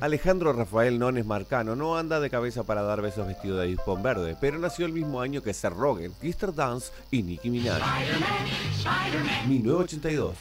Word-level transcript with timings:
Alejandro 0.00 0.54
Rafael 0.54 0.98
Nones 0.98 1.26
Marcano 1.26 1.76
no 1.76 1.98
anda 1.98 2.20
de 2.20 2.30
cabeza 2.30 2.62
para 2.62 2.80
dar 2.82 3.02
besos 3.02 3.26
vestido 3.26 3.58
de 3.58 3.66
dispón 3.66 4.02
verde, 4.02 4.34
pero 4.40 4.58
nació 4.58 4.86
el 4.86 4.92
mismo 4.92 5.20
año 5.20 5.42
que 5.42 5.52
Seth 5.52 5.74
Rogen, 5.74 6.14
Mr. 6.22 6.54
Dance 6.54 6.90
y 7.10 7.22
Nicki 7.22 7.50
Minaj. 7.50 7.82
1982. 9.46 10.34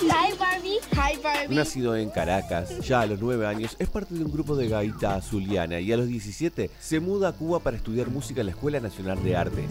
Hi 0.00 0.34
Barbie. 0.38 0.78
Hi 0.92 1.18
Barbie. 1.22 1.54
Nacido 1.54 1.94
en 1.94 2.08
Caracas, 2.08 2.78
ya 2.80 3.02
a 3.02 3.06
los 3.06 3.20
9 3.20 3.46
años 3.46 3.76
es 3.78 3.90
parte 3.90 4.14
de 4.14 4.24
un 4.24 4.32
grupo 4.32 4.56
de 4.56 4.68
gaita 4.68 5.16
azuliana 5.16 5.78
y 5.80 5.92
a 5.92 5.98
los 5.98 6.06
17 6.06 6.70
se 6.80 7.00
muda 7.00 7.28
a 7.28 7.32
Cuba 7.32 7.58
para 7.60 7.76
estudiar 7.76 8.08
música 8.08 8.40
en 8.40 8.46
la 8.46 8.52
Escuela 8.52 8.80
Nacional 8.80 9.22
de 9.22 9.36
Arte. 9.36 9.68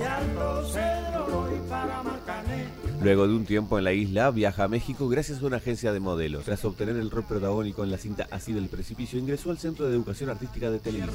Luego 3.03 3.27
de 3.27 3.33
un 3.33 3.45
tiempo 3.45 3.79
en 3.79 3.83
la 3.83 3.93
isla, 3.93 4.29
viaja 4.29 4.65
a 4.65 4.67
México 4.67 5.09
gracias 5.09 5.41
a 5.41 5.45
una 5.47 5.57
agencia 5.57 5.91
de 5.91 5.99
modelos. 5.99 6.43
Tras 6.43 6.63
obtener 6.65 6.95
el 6.97 7.09
rol 7.09 7.23
protagónico 7.23 7.83
en 7.83 7.89
la 7.89 7.97
cinta 7.97 8.27
Así 8.29 8.53
del 8.53 8.67
Precipicio, 8.67 9.17
ingresó 9.17 9.49
al 9.49 9.57
Centro 9.57 9.87
de 9.87 9.93
Educación 9.93 10.29
Artística 10.29 10.69
de 10.69 10.77
Televisa. 10.77 11.11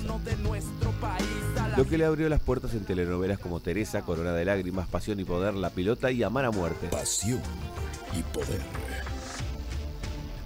Lo 1.76 1.86
que 1.86 1.96
le 1.96 2.04
abrió 2.04 2.28
las 2.28 2.40
puertas 2.40 2.74
en 2.74 2.84
telenovelas 2.84 3.38
como 3.38 3.60
Teresa, 3.60 4.02
Corona 4.02 4.32
de 4.32 4.44
Lágrimas, 4.44 4.88
Pasión 4.88 5.20
y 5.20 5.24
Poder, 5.24 5.54
La 5.54 5.70
Pilota 5.70 6.10
y 6.10 6.24
Amar 6.24 6.46
a 6.46 6.50
Muerte. 6.50 6.88
Pasión 6.88 7.40
y 8.18 8.22
poder. 8.34 9.15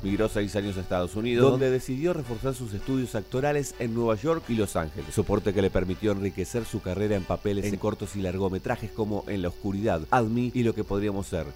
Migró 0.02 0.30
seis 0.30 0.56
años 0.56 0.78
a 0.78 0.80
Estados 0.80 1.14
Unidos, 1.14 1.50
donde 1.50 1.70
decidió 1.70 2.14
reforzar 2.14 2.54
sus 2.54 2.72
estudios 2.72 3.14
actorales 3.14 3.74
en 3.78 3.92
Nueva 3.92 4.14
York 4.14 4.44
y 4.48 4.54
Los 4.54 4.74
Ángeles, 4.74 5.14
soporte 5.14 5.52
que 5.52 5.60
le 5.60 5.68
permitió 5.68 6.12
enriquecer 6.12 6.64
su 6.64 6.80
carrera 6.80 7.16
en 7.16 7.24
papeles 7.24 7.66
en 7.66 7.76
cortos 7.76 8.16
y 8.16 8.22
largometrajes 8.22 8.90
como 8.90 9.24
En 9.28 9.42
la 9.42 9.48
Oscuridad, 9.48 10.00
Admi 10.10 10.52
y 10.54 10.62
Lo 10.62 10.74
que 10.74 10.84
podríamos 10.84 11.26
ser. 11.26 11.46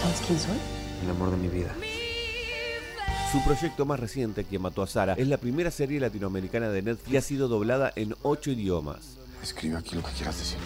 ¿Sabes 0.00 0.20
quién 0.26 0.38
soy? 0.40 0.56
El 1.04 1.10
amor 1.10 1.30
de 1.30 1.36
mi 1.36 1.48
vida. 1.48 1.72
Su 3.30 3.44
proyecto 3.44 3.84
más 3.84 4.00
reciente, 4.00 4.44
Quien 4.44 4.62
mató 4.62 4.82
a 4.82 4.88
Sara, 4.88 5.14
es 5.14 5.28
la 5.28 5.36
primera 5.36 5.70
serie 5.70 6.00
latinoamericana 6.00 6.68
de 6.70 6.82
Netflix 6.82 7.12
y 7.12 7.16
ha 7.16 7.20
sido 7.20 7.46
doblada 7.46 7.92
en 7.94 8.16
ocho 8.22 8.50
idiomas. 8.50 9.18
Escribe 9.40 9.76
aquí 9.76 9.94
lo 9.94 10.02
que 10.02 10.10
quieras 10.12 10.36
decir. 10.36 10.58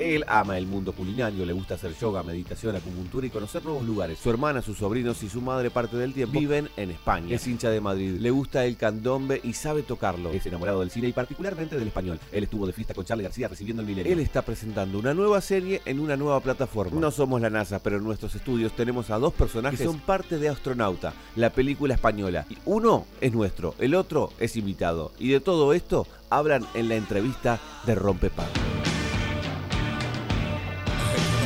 Él 0.00 0.24
ama 0.26 0.56
el 0.56 0.66
mundo 0.66 0.92
culinario, 0.92 1.44
le 1.44 1.52
gusta 1.52 1.74
hacer 1.74 1.94
yoga, 1.94 2.22
meditación, 2.22 2.74
acupuntura 2.74 3.26
y 3.26 3.30
conocer 3.30 3.62
nuevos 3.62 3.84
lugares. 3.84 4.18
Su 4.18 4.30
hermana, 4.30 4.62
sus 4.62 4.78
sobrinos 4.78 5.22
y 5.22 5.28
su 5.28 5.42
madre 5.42 5.70
parte 5.70 5.94
del 5.98 6.14
tiempo 6.14 6.40
viven 6.40 6.70
en 6.78 6.90
España. 6.90 7.34
Es 7.34 7.46
hincha 7.46 7.68
de 7.68 7.82
Madrid, 7.82 8.16
le 8.18 8.30
gusta 8.30 8.64
el 8.64 8.78
candombe 8.78 9.42
y 9.44 9.52
sabe 9.52 9.82
tocarlo. 9.82 10.30
Es 10.30 10.46
enamorado 10.46 10.80
del 10.80 10.90
cine 10.90 11.08
y 11.08 11.12
particularmente 11.12 11.78
del 11.78 11.88
español. 11.88 12.18
Él 12.32 12.44
estuvo 12.44 12.66
de 12.66 12.72
fiesta 12.72 12.94
con 12.94 13.04
Charlie 13.04 13.24
García 13.24 13.48
recibiendo 13.48 13.82
el 13.82 13.88
milenio. 13.88 14.10
Él 14.10 14.20
está 14.20 14.40
presentando 14.40 14.98
una 14.98 15.12
nueva 15.12 15.42
serie 15.42 15.82
en 15.84 16.00
una 16.00 16.16
nueva 16.16 16.40
plataforma. 16.40 16.98
No 16.98 17.10
somos 17.10 17.38
la 17.42 17.50
NASA, 17.50 17.82
pero 17.82 17.98
en 17.98 18.04
nuestros 18.04 18.34
estudios 18.34 18.72
tenemos 18.74 19.10
a 19.10 19.18
dos 19.18 19.34
personajes 19.34 19.80
que 19.80 19.84
son 19.84 20.00
parte 20.00 20.38
de 20.38 20.48
Astronauta, 20.48 21.12
la 21.36 21.50
película 21.50 21.92
española. 21.92 22.46
Y 22.48 22.56
uno 22.64 23.04
es 23.20 23.34
nuestro, 23.34 23.74
el 23.78 23.94
otro 23.94 24.32
es 24.38 24.56
invitado. 24.56 25.12
Y 25.18 25.28
de 25.28 25.40
todo 25.40 25.74
esto 25.74 26.06
hablan 26.30 26.64
en 26.72 26.88
la 26.88 26.94
entrevista 26.94 27.60
de 27.84 27.94
Rompepan. 27.94 28.46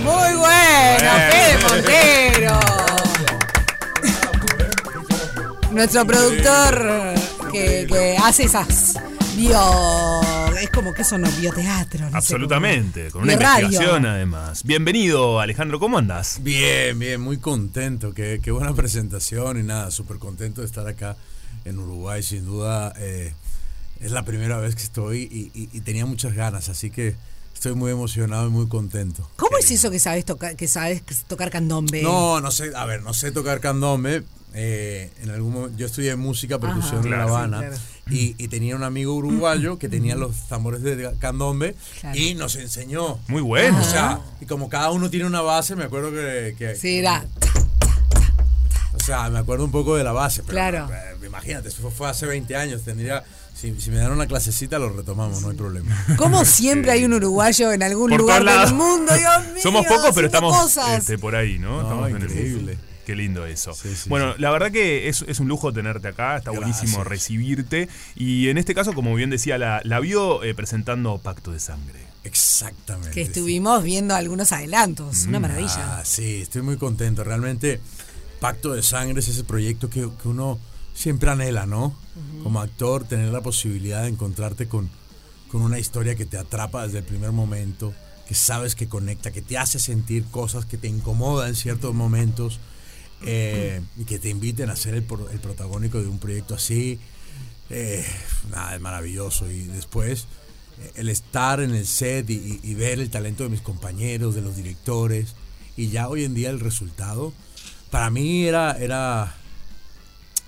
Muy 0.05 0.35
bueno, 0.37 1.11
Fede 1.31 1.59
Montero. 1.69 2.61
Nuestro 5.73 6.07
productor 6.07 7.15
que, 7.51 7.87
que 7.89 8.17
hace 8.23 8.45
esas 8.45 8.95
bio. 9.37 10.21
Es 10.61 10.71
como 10.71 10.93
que 10.95 11.03
eso 11.03 11.19
no, 11.19 11.29
bioteatro. 11.33 12.09
no 12.11 12.17
Absolutamente, 12.17 13.11
con 13.11 13.23
una 13.23 13.33
De 13.33 13.39
radio. 13.39 13.65
investigación 13.67 14.07
además. 14.07 14.63
Bienvenido, 14.65 15.41
Alejandro, 15.41 15.81
¿cómo 15.81 15.99
andas? 15.99 16.39
Bien, 16.43 16.99
bien, 16.99 17.21
muy 17.21 17.39
contento. 17.39 18.15
Qué, 18.15 18.41
qué 18.43 18.51
buena 18.51 18.73
presentación 18.75 19.59
y 19.59 19.63
nada, 19.63 19.91
súper 19.91 20.19
contento 20.19 20.61
de 20.61 20.67
estar 20.69 20.87
acá 20.87 21.17
en 21.65 21.79
Uruguay. 21.79 22.23
Sin 22.23 22.45
duda, 22.47 22.93
eh, 22.99 23.33
es 24.01 24.11
la 24.13 24.23
primera 24.25 24.59
vez 24.59 24.75
que 24.77 24.83
estoy 24.83 25.23
y, 25.23 25.51
y- 25.59 25.69
y 25.73 25.81
tenía 25.81 26.07
muchas 26.07 26.35
ganas, 26.35 26.69
así 26.69 26.91
que 26.91 27.17
estoy 27.55 27.75
muy 27.75 27.91
emocionado 27.93 28.47
y 28.49 28.51
muy 28.51 28.67
contento. 28.69 29.29
¿Cómo 29.37 29.57
es 29.59 29.71
eso 29.71 29.91
que 29.91 29.99
sabes 29.99 30.25
tocar, 30.25 30.57
que 30.57 30.69
sabes 30.69 31.03
tocar 31.27 31.51
candombe? 31.51 32.03
No, 32.03 32.41
no 32.41 32.51
sé, 32.51 32.73
a 32.75 32.85
ver, 32.85 33.03
no 33.03 33.15
sé 33.15 33.31
tocar 33.33 33.61
candombe. 33.61 34.23
eh, 34.57 35.11
en 35.23 35.31
algún 35.31 35.53
momento, 35.53 35.77
yo 35.79 35.87
estudié 35.87 36.15
música, 36.15 36.61
percusión 36.61 36.99
en 36.99 37.03
Claro. 37.09 37.17
La 37.23 37.25
Sí, 37.27 37.31
Habana 37.31 37.59
claro. 37.59 37.77
y, 38.11 38.37
y 38.39 38.47
tenía 38.49 38.77
un 38.77 38.85
amigo 38.85 39.13
uruguayo 39.15 39.79
que 39.81 39.89
tenía 39.89 40.15
los 40.15 40.47
tambores 40.49 40.81
de 40.83 41.11
candombe 41.19 41.75
Claro. 42.01 42.17
y 42.17 42.35
nos 42.37 42.55
enseñó. 42.55 43.19
Muy 43.27 43.43
bueno. 43.43 43.81
O 43.81 43.85
sea, 43.85 44.21
y 44.41 44.47
como 44.47 44.69
cada 44.69 44.93
uno 44.93 45.11
tiene 45.11 45.27
una 45.27 45.41
base, 45.41 45.75
me 45.75 45.83
acuerdo 45.85 46.13
que, 46.13 46.55
que- 46.57 46.77
Sí, 46.77 46.99
era. 46.99 47.25
O 48.95 49.01
sea, 49.05 49.29
me 49.29 49.39
acuerdo 49.41 49.65
un 49.65 49.73
poco 49.73 49.97
de 49.97 50.05
la 50.05 50.13
base, 50.13 50.43
pero 50.45 50.53
Claro. 50.53 50.89
eh, 50.93 51.27
imagínate, 51.27 51.69
eso 51.69 51.83
fue, 51.83 51.91
fue 51.91 52.09
hace 52.09 52.27
20 52.27 52.55
años, 52.57 52.83
tendría 52.85 53.25
si, 53.55 53.81
si 53.81 53.91
me 53.91 53.97
dan 53.99 54.13
una 54.13 54.27
clasecita 54.27 54.79
lo 54.79 54.91
retomamos, 54.91 55.41
no 55.43 55.51
hay 55.51 55.57
problema. 55.57 56.05
Como 56.17 56.45
siempre 56.45 56.91
hay 56.91 57.05
un 57.05 57.15
uruguayo 57.15 57.73
en 57.73 57.83
algún 57.83 58.11
Por 58.11 58.21
lugar 58.21 58.45
del 58.45 58.75
mundo, 58.75 59.15
Dios 59.15 59.53
mío. 59.53 59.63
Somos 59.63 59.87
pocos, 59.87 60.11
pero 60.15 60.27
estamos 60.27 60.57
cosas. 60.57 60.99
este, 60.99 61.19
por 61.19 61.37
ahí, 61.37 61.59
¿no? 61.59 61.77
No, 61.77 61.83
estamos 61.83 62.11
en 62.11 62.17
el- 62.17 62.23
increíble. 62.25 62.79
Qué 63.07 63.15
lindo 63.15 63.45
eso. 63.45 63.75
Sí, 63.75 63.95
sí, 63.95 64.09
bueno, 64.09 64.33
sí. 64.35 64.41
la 64.41 64.51
verdad 64.51 64.73
que 64.73 65.09
es, 65.11 65.27
es 65.29 65.39
un 65.39 65.47
lujo 65.47 65.73
tenerte 65.75 66.09
acá, 66.09 66.39
está 66.39 66.51
buenísimo 66.53 67.05
recibirte. 67.05 67.89
Y 68.17 68.49
en 68.49 68.57
este 68.57 68.75
caso, 68.75 68.95
como 68.95 69.15
bien 69.15 69.29
decía, 69.29 69.59
la, 69.59 69.83
la 69.85 70.01
vio 70.01 70.43
eh, 70.43 70.55
presentando 70.55 71.19
Pacto 71.19 71.53
de 71.53 71.61
Sangre. 71.61 72.01
Exactamente. 72.25 73.11
Que 73.11 73.25
sí. 73.25 73.29
estuvimos 73.31 73.83
viendo 73.85 74.15
algunos 74.15 74.53
adelantos. 74.53 75.27
Una 75.27 75.39
maravilla. 75.39 75.99
Ah, 75.99 76.03
sí, 76.05 76.41
estoy 76.41 76.63
muy 76.63 76.79
contento. 76.79 77.25
Realmente, 77.25 77.79
Pacto 78.41 78.73
de 78.73 78.83
Sangre 78.83 79.21
es 79.21 79.29
ese 79.29 79.45
proyecto 79.45 79.91
que, 79.91 80.09
que 80.23 80.29
uno 80.29 80.59
siempre 80.95 81.31
anhela, 81.31 81.67
¿no? 81.67 81.95
Como 82.43 82.61
actor, 82.61 83.05
tener 83.05 83.29
la 83.31 83.41
posibilidad 83.43 84.03
de 84.03 84.09
encontrarte 84.09 84.69
con, 84.69 84.89
con 85.51 85.63
una 85.63 85.79
historia 85.79 86.15
que 86.15 86.25
te 86.27 86.39
atrapa 86.39 86.85
desde 86.87 86.99
el 86.99 87.05
primer 87.05 87.33
momento, 87.33 87.93
que 88.29 88.35
sabes 88.35 88.75
que 88.75 88.89
conecta, 88.89 89.33
que 89.33 89.43
te 89.43 89.59
hace 89.59 89.79
sentir 89.79 90.25
cosas 90.27 90.65
que 90.65 90.79
te 90.79 90.89
incomodan 90.89 91.49
en 91.51 91.55
ciertos 91.57 91.95
momentos 91.95 92.61
eh, 93.27 93.81
y 93.97 94.05
que 94.05 94.19
te 94.19 94.29
inviten 94.31 94.71
a 94.71 94.77
ser 94.77 94.95
el, 94.95 95.05
el 95.33 95.41
protagónico 95.41 96.01
de 96.01 96.07
un 96.09 96.19
proyecto 96.19 96.55
así. 96.55 96.99
Eh, 97.71 98.05
nada, 98.51 98.75
es 98.75 98.81
maravilloso. 98.81 99.51
Y 99.51 99.65
después, 99.65 100.27
eh, 100.81 100.93
el 100.97 101.09
estar 101.09 101.61
en 101.61 101.75
el 101.75 101.87
set 101.87 102.29
y, 102.31 102.35
y- 102.35 102.61
y 102.63 102.75
ver 102.75 103.01
el 103.01 103.11
talento 103.11 103.43
de 103.45 103.49
mis 103.51 103.61
compañeros, 103.63 104.35
de 104.35 104.43
los 104.43 104.57
directores, 104.57 105.35
y 105.77 105.89
ya 105.89 106.09
hoy 106.09 106.25
en 106.25 106.35
día 106.35 106.51
el 106.51 106.61
resultado, 106.61 107.33
para 107.91 108.11
mí 108.11 108.45
era, 108.47 108.73
era, 108.79 109.35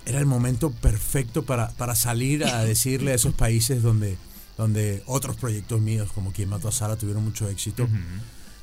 era 0.07 0.19
el 0.19 0.25
momento 0.25 0.71
perfecto 0.71 1.43
para, 1.43 1.69
para 1.71 1.95
salir 1.95 2.43
a 2.45 2.63
decirle 2.63 3.11
a 3.11 3.15
esos 3.15 3.33
países 3.33 3.81
donde, 3.83 4.17
donde 4.57 5.03
otros 5.05 5.35
proyectos 5.35 5.81
míos, 5.81 6.09
como 6.13 6.31
Quien 6.31 6.49
Mató 6.49 6.69
a 6.69 6.71
Sara, 6.71 6.95
tuvieron 6.95 7.23
mucho 7.23 7.47
éxito. 7.49 7.87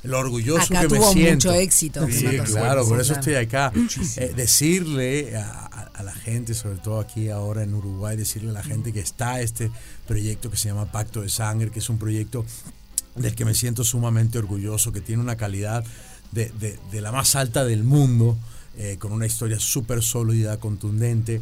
Lo 0.03 0.19
orgulloso 0.19 0.62
Acá 0.65 0.82
que 0.82 0.88
me 0.88 0.99
tuvo 0.99 1.12
siento. 1.12 1.49
mucho 1.49 1.53
éxito, 1.60 2.00
Quien 2.06 2.12
Sí, 2.19 2.25
Mató 2.27 2.43
a 2.43 2.47
Sara. 2.47 2.60
claro, 2.60 2.88
por 2.88 2.97
Sí, 2.99 3.03
eso 3.10 3.12
estoy 3.21 3.34
acá. 3.37 3.72
Eh, 4.16 4.32
decirle 4.37 5.37
a, 5.37 5.50
a- 5.66 5.91
a 5.94 6.03
la 6.03 6.12
gente, 6.15 6.55
sobre 6.55 6.78
todo 6.78 6.99
aquí 7.00 7.28
ahora 7.31 7.62
en 7.62 7.72
Uruguay, 7.72 8.16
decirle 8.16 8.50
a 8.50 8.53
la 8.55 8.62
gente 8.65 8.93
que 8.93 9.00
está 9.00 9.41
este 9.41 9.71
proyecto 10.09 10.50
que 10.50 10.56
se 10.56 10.69
llama 10.69 10.91
Pacto 10.91 11.22
de 11.22 11.28
Sangre, 11.28 11.71
que 11.71 11.78
es 11.78 11.88
un 11.88 11.99
proyecto 11.99 12.44
del 13.15 13.34
que 13.34 13.44
me 13.44 13.55
siento 13.55 13.84
sumamente 13.84 14.38
orgulloso, 14.38 14.93
que 14.93 15.00
tiene 15.00 15.22
una 15.22 15.37
calidad 15.37 15.84
de, 16.32 16.47
de- 16.59 16.78
de 16.91 17.00
la 17.00 17.12
más 17.12 17.37
alta 17.37 17.65
del 17.65 17.84
mundo, 17.84 18.37
eh, 18.79 18.97
con 18.99 19.12
una 19.12 19.27
historia 19.27 19.59
súper 19.59 20.03
sólida, 20.03 20.59
contundente. 20.59 21.41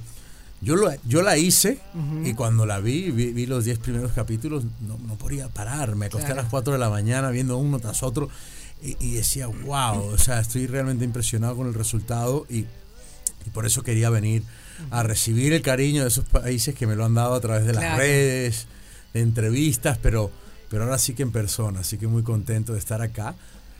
Yo, 0.61 0.77
lo, 0.77 0.91
yo 1.07 1.23
la 1.23 1.37
hice 1.39 1.81
y 2.25 2.35
cuando 2.35 2.67
la 2.67 2.79
vi, 2.79 3.11
vi, 3.11 3.33
vi 3.33 3.47
los 3.47 3.65
10 3.65 3.79
primeros 3.81 4.13
capítulos, 4.13 4.65
no, 4.87 4.97
no 4.99 5.17
podía 5.17 5.49
parar. 5.49 5.97
Me 5.97 6.07
acosté 6.07 6.33
a 6.33 6.35
las 6.37 6.49
4 6.49 6.73
de 6.75 6.79
la 6.79 6.89
mañana 6.89 7.31
viendo 7.31 7.57
uno 7.57 7.81
tras 7.81 8.03
otro 8.05 8.29
y, 8.81 8.97
y 9.05 9.15
decía, 9.15 9.49
wow, 9.49 10.05
o 10.13 10.19
sea, 10.19 10.39
estoy 10.41 10.67
realmente 10.69 11.05
impresionado 11.05 11.57
con 11.57 11.67
el 11.67 11.75
resultado 11.75 12.47
y, 12.49 12.59
y 13.45 13.51
por 13.53 13.67
eso 13.67 13.83
quería 13.83 14.09
venir 14.11 14.45
a 14.91 15.03
recibir 15.03 15.53
el 15.53 15.63
cariño 15.63 16.03
de 16.03 16.09
esos 16.09 16.25
países 16.27 16.75
que 16.77 16.87
me 16.87 16.95
lo 16.95 17.05
han 17.05 17.15
dado 17.15 17.35
a 17.35 17.41
través 17.41 17.67
de 17.67 17.73
las 17.73 17.83
Claro. 17.83 17.99
redes, 17.99 18.67
de 19.15 19.21
entrevistas, 19.21 19.99
pero, 20.01 20.31
pero 20.71 20.85
ahora 20.85 20.99
sí 20.99 21.13
que 21.15 21.23
en 21.25 21.33
persona, 21.33 21.81
así 21.81 21.99
que 21.99 22.07
muy 22.07 22.23
contento 22.23 22.73
de 22.73 22.79
estar 22.79 23.03
acá. 23.03 23.35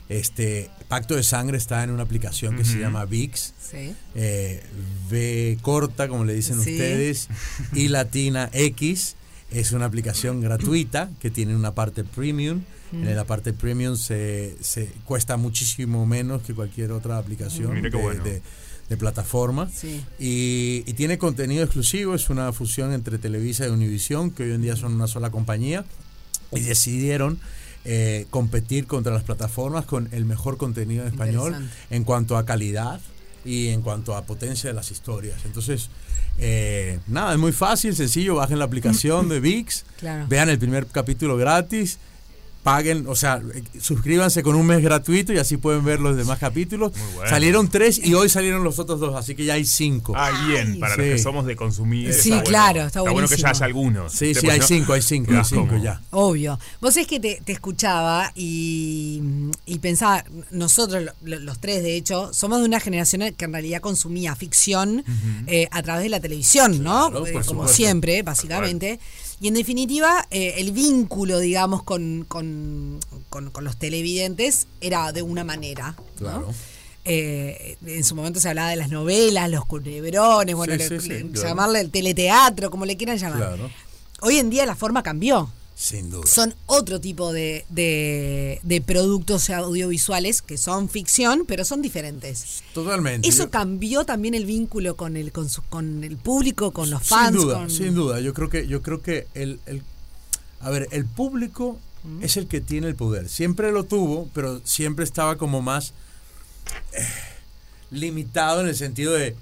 Este 0.09 0.69
Pacto 0.87 1.15
de 1.15 1.23
Sangre 1.23 1.57
está 1.57 1.83
en 1.83 1.89
una 1.89 2.03
aplicación 2.03 2.55
que 2.57 2.65
se 2.65 2.77
llama 2.79 3.05
VIX, 3.05 3.53
Sí. 3.71 3.95
eh, 4.15 4.61
V 5.09 5.57
corta, 5.61 6.07
como 6.07 6.25
le 6.25 6.33
dicen 6.33 6.61
Sí. 6.61 6.71
ustedes, 6.73 7.29
y 7.73 7.87
latina 7.87 8.49
X. 8.53 9.15
Es 9.51 9.71
una 9.71 9.85
aplicación 9.85 10.41
gratuita 10.41 11.09
que 11.19 11.29
tiene 11.29 11.55
una 11.55 11.73
parte 11.75 12.03
premium. 12.03 12.61
En 12.91 13.15
la 13.15 13.23
parte 13.25 13.53
premium 13.53 13.95
se, 13.97 14.55
se 14.61 14.87
cuesta 15.05 15.35
muchísimo 15.37 16.05
menos 16.05 16.43
que 16.43 16.53
cualquier 16.53 16.91
otra 16.91 17.17
aplicación 17.17 17.81
qué 17.81 17.89
de, 17.89 17.97
bueno. 17.97 18.23
de- 18.23 18.41
de 18.89 18.97
plataforma. 18.97 19.69
Sí. 19.73 20.03
Y, 20.19 20.83
y 20.85 20.93
tiene 20.93 21.17
contenido 21.17 21.63
exclusivo, 21.63 22.13
es 22.15 22.29
una 22.29 22.51
fusión 22.51 22.91
entre 22.93 23.17
Televisa 23.17 23.65
y 23.65 23.69
Univisión, 23.69 24.29
que 24.29 24.43
hoy 24.43 24.51
en 24.51 24.61
día 24.61 24.75
son 24.75 24.93
una 24.93 25.07
sola 25.07 25.31
compañía, 25.31 25.85
y 26.51 26.59
decidieron 26.59 27.39
eh, 27.85 28.25
competir 28.29 28.87
contra 28.87 29.13
las 29.13 29.23
plataformas 29.23 29.85
con 29.85 30.07
el 30.11 30.25
mejor 30.25 30.57
contenido 30.57 31.03
en 31.03 31.09
español 31.09 31.69
en 31.89 32.03
cuanto 32.03 32.37
a 32.37 32.45
calidad 32.45 32.99
y 33.45 33.69
en 33.69 33.81
cuanto 33.81 34.15
a 34.15 34.23
potencia 34.23 34.69
de 34.69 34.73
las 34.73 34.89
historias. 34.91 35.43
Entonces, 35.45 35.89
eh, 36.37 36.99
nada, 37.07 37.33
es 37.33 37.39
muy 37.39 37.51
fácil, 37.51 37.93
sencillo, 37.95 38.35
bajen 38.35 38.57
la 38.59 38.65
aplicación 38.65 39.27
de 39.29 39.39
VIX, 39.41 39.85
Claro. 39.99 40.25
vean 40.29 40.49
el 40.49 40.57
primer 40.59 40.85
capítulo 40.87 41.35
gratis. 41.37 41.97
Paguen, 42.63 43.05
o 43.07 43.15
sea, 43.15 43.41
eh, 43.53 43.61
suscríbanse 43.81 44.41
con 44.41 44.55
un 44.55 44.65
mes 44.65 44.81
gratuito 44.81 45.33
y 45.33 45.37
así 45.37 45.57
pueden 45.57 45.83
ver 45.83 45.99
los 45.99 46.15
demás 46.15 46.39
capítulos. 46.39 46.93
Muy 46.95 47.13
bueno. 47.15 47.29
Salieron 47.29 47.67
tres 47.69 47.99
y 48.01 48.13
hoy 48.13 48.29
salieron 48.29 48.63
los 48.63 48.79
otros 48.79 49.01
dos, 49.01 49.15
así 49.15 49.35
que 49.35 49.43
ya 49.43 49.55
hay 49.55 49.65
cinco. 49.65 50.13
Ah, 50.15 50.31
bien, 50.47 50.79
para 50.79 50.95
los 50.95 51.05
que 51.05 51.17
somos 51.19 51.45
de 51.45 51.57
consumir. 51.57 52.13
Sí, 52.13 52.29
está 52.29 52.35
bueno. 52.35 52.43
claro, 52.49 52.81
está 52.87 53.01
bueno 53.01 53.27
que 53.27 53.35
ya 53.35 53.49
haya 53.49 53.65
algunos. 53.65 54.13
Sí, 54.13 54.33
sí, 54.33 54.49
hay 54.49 54.59
no- 54.59 54.65
cinco, 54.65 54.93
hay 54.93 55.01
cinco, 55.01 55.33
hay 55.33 55.43
cinco 55.43 55.67
como- 55.67 55.83
ya. 55.83 56.01
Obvio. 56.11 56.57
Vos 56.79 56.95
es 56.95 57.05
que 57.05 57.19
te, 57.19 57.41
te 57.43 57.51
escuchaba 57.51 58.31
y, 58.35 59.21
y 59.65 59.79
pensaba, 59.79 60.23
nosotros 60.51 61.03
lo- 61.03 61.13
lo- 61.23 61.39
los 61.39 61.59
tres 61.59 61.83
de 61.83 61.95
hecho, 61.97 62.33
somos 62.33 62.59
de 62.59 62.65
una 62.65 62.79
generación 62.79 63.23
que 63.35 63.43
en 63.45 63.51
realidad 63.51 63.81
consumía 63.81 64.35
ficción 64.37 65.03
eh, 65.47 65.67
a 65.71 65.83
través 65.83 66.03
de 66.03 66.09
la 66.09 66.21
televisión, 66.21 66.81
¿no? 66.81 67.09
Claro, 67.11 67.27
Eh, 67.27 67.31
como 67.33 67.43
supuesto. 67.43 67.73
siempre, 67.75 68.23
básicamente. 68.23 68.99
Y 69.43 69.49
en 69.49 69.55
definitiva, 69.55 70.25
eh, 70.31 70.53
el 70.59 70.71
vínculo, 70.71 71.37
digamos, 71.37 71.83
con, 71.83 72.23
con, 72.29 72.97
con- 73.29 73.49
con 73.51 73.65
los 73.65 73.75
televidentes 73.77 74.67
era 74.79 75.11
de 75.11 75.21
una 75.21 75.43
manera. 75.43 75.95
¿no? 75.97 76.15
Claro. 76.15 76.47
Eh, 77.03 77.75
en 77.85 78.05
su 78.05 78.15
momento 78.15 78.39
se 78.39 78.47
hablaba 78.47 78.69
de 78.69 78.77
las 78.77 78.87
novelas, 78.89 79.49
los 79.49 79.65
culebrones, 79.65 80.55
bueno, 80.55 80.71
Sí, 80.75 80.79
le- 80.79 80.87
sí, 80.87 80.99
sí, 81.01 81.09
le- 81.09 81.27
claro. 81.31 81.49
llamarle 81.49 81.81
el 81.81 81.91
teleteatro, 81.91 82.71
como 82.71 82.85
le 82.85 82.95
quieran 82.95 83.17
llamar. 83.17 83.37
Claro. 83.39 83.69
Hoy 84.21 84.37
en 84.37 84.49
día 84.49 84.65
la 84.65 84.75
forma 84.77 85.03
cambió 85.03 85.49
Sin 85.75 86.09
duda. 86.11 86.25
son 86.27 86.53
otro 86.67 87.01
tipo 87.01 87.33
de, 87.33 87.65
de- 87.69 88.59
de 88.63 88.81
productos 88.81 89.49
audiovisuales 89.49 90.41
que 90.41 90.57
son 90.57 90.87
ficción, 90.87 91.45
pero 91.47 91.65
son 91.65 91.81
diferentes. 91.81 92.63
Totalmente. 92.73 93.27
¿Eso 93.27 93.45
Yo- 93.45 93.49
cambió 93.49 94.05
también 94.05 94.33
el 94.35 94.45
vínculo 94.45 94.95
con 94.95 95.17
el, 95.17 95.31
con, 95.31 95.49
su- 95.49 95.63
con 95.63 96.03
el 96.03 96.17
público, 96.17 96.71
con 96.71 96.89
los 96.89 97.01
sin 97.01 97.09
fans? 97.09 97.33
duda, 97.35 97.55
con- 97.55 97.69
sin 97.71 97.95
duda. 97.95 98.19
Yo 98.19 98.33
creo 98.33 98.49
que, 98.49 98.67
yo 98.67 98.81
creo 98.81 99.01
que 99.01 99.27
el, 99.33 99.59
el- 99.65 99.81
a 100.61 100.69
ver, 100.69 100.87
el 100.91 101.05
público 101.05 101.77
es 102.21 102.37
el 102.37 102.47
que 102.47 102.59
tiene 102.61 102.87
el 102.87 102.95
poder. 102.95 103.27
Siempre 103.29 103.71
lo 103.71 103.83
tuvo, 103.85 104.29
pero 104.33 104.61
siempre 104.65 105.03
estaba 105.05 105.37
como 105.37 105.61
más 105.61 105.93
eh, 106.93 107.05
limitado 107.91 108.61
en 108.61 108.67
el 108.67 108.75
sentido 108.75 109.13
de 109.13 109.35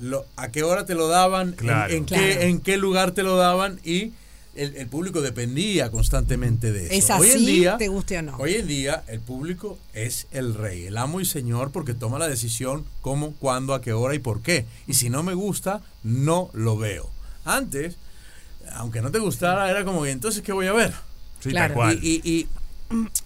lo, 0.00 0.24
a 0.36 0.48
qué 0.48 0.62
hora 0.62 0.86
te 0.86 0.94
lo 0.94 1.08
daban, 1.08 1.50
en- 1.50 1.54
Claro. 1.54 1.92
en, 1.94 2.04
Claro. 2.04 2.22
qué, 2.24 2.46
en 2.48 2.60
qué 2.60 2.76
lugar 2.76 3.12
te 3.12 3.22
lo 3.22 3.36
daban 3.36 3.80
y 3.84 4.12
el, 4.54 4.76
el 4.76 4.86
público 4.88 5.20
dependía 5.20 5.90
constantemente 5.90 6.72
de 6.72 6.86
eso. 6.96 7.14
¿Es 7.14 7.20
hoy 7.20 7.28
en 7.30 7.36
así, 7.36 7.46
día, 7.46 7.76
te 7.78 7.88
guste 7.88 8.18
o 8.18 8.22
no? 8.22 8.36
Hoy 8.36 8.54
en 8.54 8.66
día 8.66 9.04
el 9.08 9.20
público 9.20 9.78
es 9.94 10.26
el 10.32 10.54
rey, 10.54 10.86
el 10.86 10.96
amo 10.96 11.20
y 11.20 11.24
señor 11.24 11.70
porque 11.70 11.94
toma 11.94 12.18
la 12.18 12.28
decisión 12.28 12.84
cómo, 13.00 13.32
cuándo, 13.34 13.74
a 13.74 13.80
qué 13.80 13.92
hora 13.92 14.14
y 14.14 14.18
por 14.18 14.40
qué. 14.42 14.66
Y 14.86 14.94
si 14.94 15.08
no 15.10 15.22
me 15.22 15.34
gusta, 15.34 15.82
no 16.02 16.50
lo 16.52 16.76
veo. 16.76 17.08
Antes, 17.44 17.96
aunque 18.72 19.00
no 19.02 19.10
te 19.10 19.18
gustara, 19.18 19.70
era 19.70 19.84
como, 19.84 20.06
¿y 20.06 20.10
entonces 20.10 20.42
qué 20.42 20.52
voy 20.52 20.66
a 20.66 20.72
ver? 20.72 20.92
Sí, 21.40 21.50
Claro. 21.50 21.68
tal 21.68 21.74
cual. 21.74 21.98
Y, 22.02 22.20
y- 22.24 22.48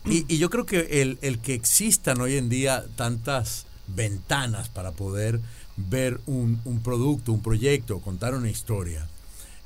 y- 0.06 0.14
y- 0.18 0.24
y 0.28 0.38
yo 0.38 0.50
creo 0.50 0.66
que 0.66 1.00
el, 1.02 1.18
el 1.22 1.38
que 1.38 1.54
existan 1.54 2.20
hoy 2.20 2.36
en 2.36 2.48
día 2.48 2.84
tantas 2.96 3.66
ventanas 3.88 4.68
para 4.68 4.92
poder 4.92 5.40
ver 5.76 6.20
un, 6.26 6.60
un 6.64 6.80
producto, 6.82 7.32
un 7.32 7.42
proyecto, 7.42 7.98
contar 8.00 8.34
una 8.34 8.50
historia, 8.50 9.08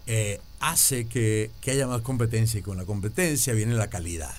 eh, 0.08 0.40
hace 0.58 1.06
que, 1.06 1.50
que 1.60 1.70
haya 1.70 1.87
más 1.87 2.00
competencia 2.00 2.58
y 2.58 2.62
con 2.62 2.78
la 2.78 2.84
competencia 2.84 3.52
viene 3.52 3.75
la 3.75 3.90
calidad. 3.90 4.34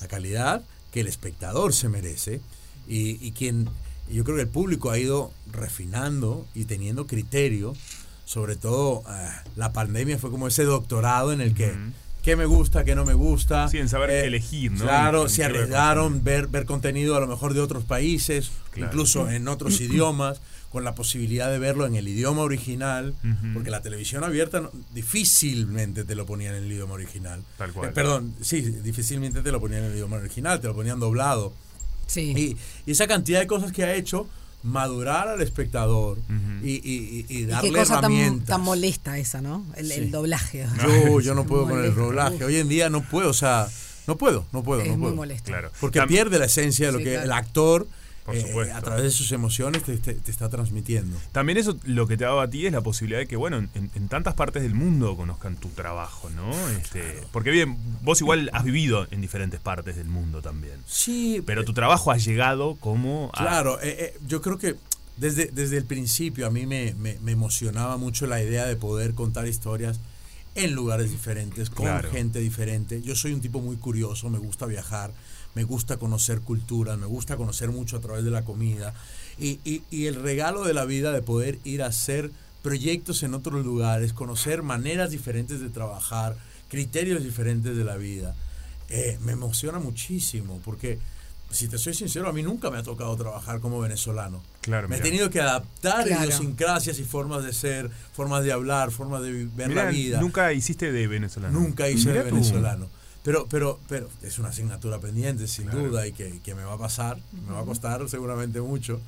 La 0.00 0.08
calidad 0.08 0.62
que 0.90 1.00
el 1.00 1.06
espectador 1.06 1.74
se 1.74 1.88
merece 1.88 2.40
y, 2.88 3.24
y 3.24 3.32
quien 3.32 3.68
yo 4.10 4.24
creo 4.24 4.36
que 4.36 4.42
el 4.42 4.48
público 4.48 4.90
ha 4.90 4.98
ido 4.98 5.32
refinando 5.52 6.46
y 6.54 6.64
teniendo 6.64 7.06
criterio, 7.06 7.74
sobre 8.24 8.56
todo 8.56 9.02
ah, 9.06 9.42
la 9.54 9.72
pandemia 9.72 10.18
fue 10.18 10.30
como 10.30 10.48
ese 10.48 10.64
doctorado 10.64 11.32
en 11.32 11.40
el 11.40 11.54
que 11.54 11.74
qué 12.26 12.34
me 12.36 12.44
gusta, 12.44 12.84
qué 12.84 12.94
no 12.96 13.04
me 13.04 13.14
gusta. 13.14 13.68
Sí, 13.68 13.78
en 13.78 13.88
saber 13.88 14.10
qué 14.10 14.24
elegir, 14.26 14.72
¿no? 14.72 14.82
Claro, 14.82 15.22
En 15.22 15.28
se 15.30 15.44
arriesgaron 15.44 16.24
ver, 16.24 16.48
ver 16.48 16.66
contenido 16.66 17.16
a 17.16 17.20
lo 17.20 17.28
mejor 17.28 17.54
de 17.54 17.60
otros 17.60 17.84
países, 17.84 18.50
Claro. 18.72 18.90
incluso 18.90 19.30
en 19.30 19.46
otros 19.46 19.80
idiomas, 19.80 20.40
con 20.70 20.82
la 20.82 20.96
posibilidad 20.96 21.48
de 21.50 21.58
verlo 21.60 21.86
en 21.86 21.94
el 21.94 22.06
idioma 22.08 22.42
original, 22.42 23.14
porque 23.54 23.70
la 23.70 23.80
televisión 23.80 24.24
abierta 24.24 24.60
no- 24.60 24.70
difícilmente 24.92 26.04
te 26.04 26.14
lo 26.16 26.26
ponían 26.26 26.56
en 26.56 26.64
el 26.64 26.72
idioma 26.72 26.94
original. 26.94 27.42
Tal 27.56 27.72
cual. 27.72 27.90
Eh, 27.90 27.92
perdón, 27.92 28.34
sí, 28.40 28.60
difícilmente 28.60 29.40
te 29.42 29.52
lo 29.52 29.60
ponían 29.60 29.84
en 29.84 29.90
el 29.90 29.94
idioma 29.96 30.16
original, 30.16 30.60
te 30.60 30.66
lo 30.66 30.74
ponían 30.74 30.98
doblado. 30.98 31.52
Sí. 32.08 32.34
Y, 32.36 32.56
y 32.86 32.92
esa 32.92 33.06
cantidad 33.06 33.38
de 33.40 33.46
cosas 33.46 33.70
que 33.72 33.84
ha 33.84 33.94
hecho 33.94 34.28
madurar 34.66 35.28
al 35.28 35.40
espectador 35.42 36.18
y, 36.62 36.70
y- 36.70 36.80
y- 36.84 37.26
y 37.28 37.38
Y 37.38 37.44
darle 37.46 37.70
qué 37.70 37.76
cosa 37.78 38.00
tan, 38.00 38.12
herramientas. 38.12 38.46
tan 38.48 38.60
molesta 38.62 39.18
esa, 39.18 39.40
¿no? 39.40 39.64
El, 39.76 40.10
doblaje. 40.10 40.66
Yo, 40.82 41.20
yo 41.20 41.34
no 41.34 41.44
puedo 41.46 41.68
con 41.68 41.84
el 41.84 41.94
doblaje. 41.94 42.44
Hoy 42.44 42.56
en 42.56 42.68
día 42.68 42.90
no 42.90 43.02
puedo, 43.02 43.30
o 43.30 43.34
sea, 43.34 43.68
no 44.06 44.16
puedo, 44.16 44.44
no 44.52 44.62
puedo, 44.62 44.80
Es 44.82 44.88
no 44.88 44.94
muy 44.94 45.02
puedo. 45.02 45.16
molesto. 45.16 45.46
Claro. 45.50 45.70
Porque 45.80 46.02
pierde 46.02 46.38
la 46.38 46.46
esencia 46.46 46.86
de 46.86 46.92
lo 46.92 46.98
Sí, 46.98 47.04
que 47.04 47.10
claro. 47.12 47.24
el 47.24 47.32
actor 47.32 47.86
Por 48.26 48.34
eh, 48.36 48.40
supuesto. 48.42 48.74
a 48.76 48.82
través 48.82 49.04
de 49.04 49.10
sus 49.10 49.30
emociones 49.32 49.82
te, 49.84 49.96
te- 49.98 50.14
te 50.14 50.30
está 50.30 50.48
transmitiendo. 50.48 51.16
También 51.32 51.56
eso 51.58 51.78
lo 51.84 52.06
que 52.06 52.16
te 52.16 52.24
ha 52.24 52.28
dado 52.28 52.40
a 52.40 52.50
ti 52.50 52.66
es 52.66 52.72
la 52.72 52.80
posibilidad 52.82 53.20
de 53.20 53.26
que, 53.26 53.36
bueno, 53.36 53.56
en, 53.58 53.70
en 53.94 54.08
tantas 54.08 54.34
partes 54.34 54.62
del 54.62 54.74
mundo 54.74 55.16
conozcan 55.16 55.56
tu 55.56 55.68
trabajo, 55.68 56.28
¿no? 56.30 56.50
Este, 56.70 57.22
Porque 57.32 57.50
bien, 57.50 57.76
vos 58.02 58.20
igual 58.20 58.50
has 58.52 58.64
vivido 58.64 59.06
en 59.10 59.20
diferentes 59.20 59.60
partes 59.60 59.96
del 59.96 60.08
mundo 60.08 60.42
también. 60.42 60.80
Sí, 60.86 61.42
Pero 61.46 61.64
tu 61.64 61.72
trabajo 61.72 62.10
ha 62.10 62.16
llegado 62.18 62.74
como 62.76 63.30
a... 63.32 63.38
Claro, 63.42 63.80
eh, 63.80 63.96
eh, 64.14 64.18
yo 64.26 64.42
creo 64.42 64.58
que 64.58 64.74
desde, 65.16 65.46
desde 65.46 65.76
el 65.78 65.84
principio 65.84 66.46
a 66.46 66.50
mí 66.50 66.66
me, 66.66 66.94
me- 66.98 67.18
me 67.20 67.32
emocionaba 67.32 67.96
mucho 67.96 68.26
la 68.26 68.42
idea 68.42 68.66
de 68.66 68.76
poder 68.76 69.14
contar 69.14 69.46
historias 69.46 69.98
en 70.56 70.74
lugares 70.74 71.10
diferentes, 71.10 71.70
con 71.70 71.84
Claro. 71.86 72.10
gente 72.10 72.38
diferente. 72.40 73.00
Yo 73.02 73.14
soy 73.14 73.32
un 73.32 73.40
tipo 73.40 73.60
muy 73.60 73.76
curioso, 73.76 74.28
me 74.30 74.38
gusta 74.38 74.66
viajar, 74.66 75.12
me 75.54 75.64
gusta 75.64 75.96
conocer 75.98 76.40
cultura, 76.40 76.96
me 76.96 77.06
gusta 77.06 77.36
conocer 77.36 77.70
mucho 77.70 77.96
a 77.96 78.00
través 78.00 78.24
de 78.24 78.30
la 78.30 78.44
comida. 78.44 78.92
Y, 79.38 79.60
y- 79.64 79.82
y 79.90 80.06
el 80.06 80.16
regalo 80.16 80.64
de 80.64 80.74
la 80.74 80.84
vida 80.84 81.12
de 81.12 81.22
poder 81.22 81.58
ir 81.64 81.82
a 81.82 81.86
hacer 81.86 82.30
proyectos 82.62 83.22
en 83.22 83.34
otros 83.34 83.64
lugares, 83.64 84.12
conocer 84.12 84.62
maneras 84.62 85.10
diferentes 85.10 85.60
de 85.60 85.68
trabajar, 85.68 86.36
criterios 86.68 87.22
diferentes 87.22 87.76
de 87.76 87.84
la 87.84 87.96
vida, 87.96 88.34
eh, 88.88 89.18
me 89.22 89.32
emociona 89.32 89.78
muchísimo 89.78 90.60
porque 90.64 90.98
si 91.50 91.68
te 91.68 91.78
soy 91.78 91.94
sincero, 91.94 92.28
a 92.28 92.32
mí 92.32 92.42
nunca 92.42 92.70
me 92.70 92.78
ha 92.78 92.82
tocado 92.82 93.14
trabajar 93.16 93.60
como 93.60 93.78
venezolano. 93.78 94.42
Claro, 94.66 94.88
me 94.88 94.96
he 94.96 95.00
tenido 95.00 95.30
que 95.30 95.40
adaptar 95.40 96.04
Claro. 96.06 96.24
idiosincrasias 96.24 96.98
y 96.98 97.04
formas 97.04 97.42
de 97.44 97.52
ser, 97.54 97.90
formas 98.12 98.44
de 98.44 98.52
hablar, 98.52 98.90
formas 98.90 99.22
de 99.22 99.46
ver 99.46 99.68
Mirá, 99.68 99.84
la 99.86 99.90
vida. 99.90 100.20
Nunca 100.20 100.52
hiciste 100.52 100.92
de 100.92 101.06
venezolano. 101.06 101.58
Nunca 101.58 101.88
hice 101.88 102.10
Mirá 102.10 102.24
de 102.24 102.28
tú. 102.30 102.34
venezolano. 102.36 102.88
Pero, 103.22 103.46
pero, 103.48 103.80
pero 103.88 104.08
es 104.22 104.38
una 104.38 104.50
asignatura 104.50 104.98
pendiente, 105.00 105.48
sin 105.48 105.70
duda, 105.70 106.06
y 106.06 106.12
que, 106.12 106.40
que 106.44 106.54
me 106.54 106.62
va 106.64 106.74
a 106.74 106.78
pasar, 106.78 107.18
me 107.46 107.52
va 107.54 107.60
a 107.60 107.64
costar 107.64 108.08
seguramente 108.08 108.60
mucho. 108.60 109.00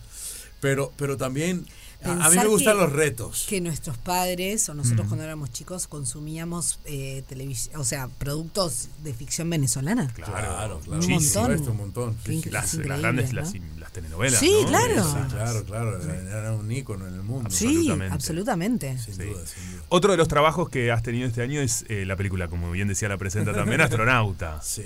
Pero, 0.61 0.93
pero 0.97 1.17
también 1.17 1.65
a, 2.03 2.27
a 2.27 2.31
mí 2.31 2.37
me 2.37 2.47
gustan 2.47 2.75
que- 2.77 2.83
los 2.83 2.93
retos. 2.93 3.47
Que 3.49 3.61
nuestros 3.61 3.97
padres 3.97 4.69
o 4.69 4.75
nosotros 4.75 5.07
Mm. 5.07 5.09
cuando 5.09 5.25
éramos 5.25 5.53
chicos 5.53 5.87
consumíamos 5.87 6.81
eh, 6.85 7.23
televis- 7.31 7.71
o 7.77 7.85
sea, 7.85 8.09
productos 8.09 8.88
de 9.05 9.15
ficción 9.15 9.49
venezolana. 9.50 10.09
Claro, 10.15 10.33
Claro, 10.33 10.81
claro. 10.81 11.00
Un 11.05 11.11
montón. 11.12 11.69
Un 11.69 11.77
montón. 11.77 12.17
Las, 12.50 12.75
grandes, 12.77 13.33
¿no? 13.33 13.41
las, 13.41 13.53
las 13.88 13.92
telenovelas. 13.92 14.38
Sí, 14.38 14.52
¿no? 14.62 14.68
claro. 14.68 15.04
Sí, 15.04 15.18
claro, 15.35 15.64
claro. 15.64 16.00
Era 16.28 16.52
un 16.52 16.71
ícono 16.71 17.07
en 17.07 17.14
el 17.14 17.23
mundo. 17.23 17.50
Sí, 17.50 17.66
Absolutamente. 17.66 18.14
absolutamente. 18.14 18.99
Sin 18.99 19.14
Sí. 19.14 19.23
duda, 19.25 19.47
sin 19.47 19.71
duda. 19.73 19.83
Otro 19.88 20.11
de 20.12 20.16
los 20.18 20.28
trabajos 20.28 20.68
que 20.68 20.92
has 20.92 21.02
tenido 21.02 21.26
este 21.26 21.42
año 21.42 21.61
es 21.61 21.85
eh, 21.88 22.04
la 22.07 22.16
película, 22.16 22.49
como 22.49 22.71
bien 22.71 22.88
decía 22.88 23.09
la 23.09 23.16
presenta 23.16 23.52
también, 23.52 23.80
Astronauta. 23.80 24.61
Sí. 24.68 24.83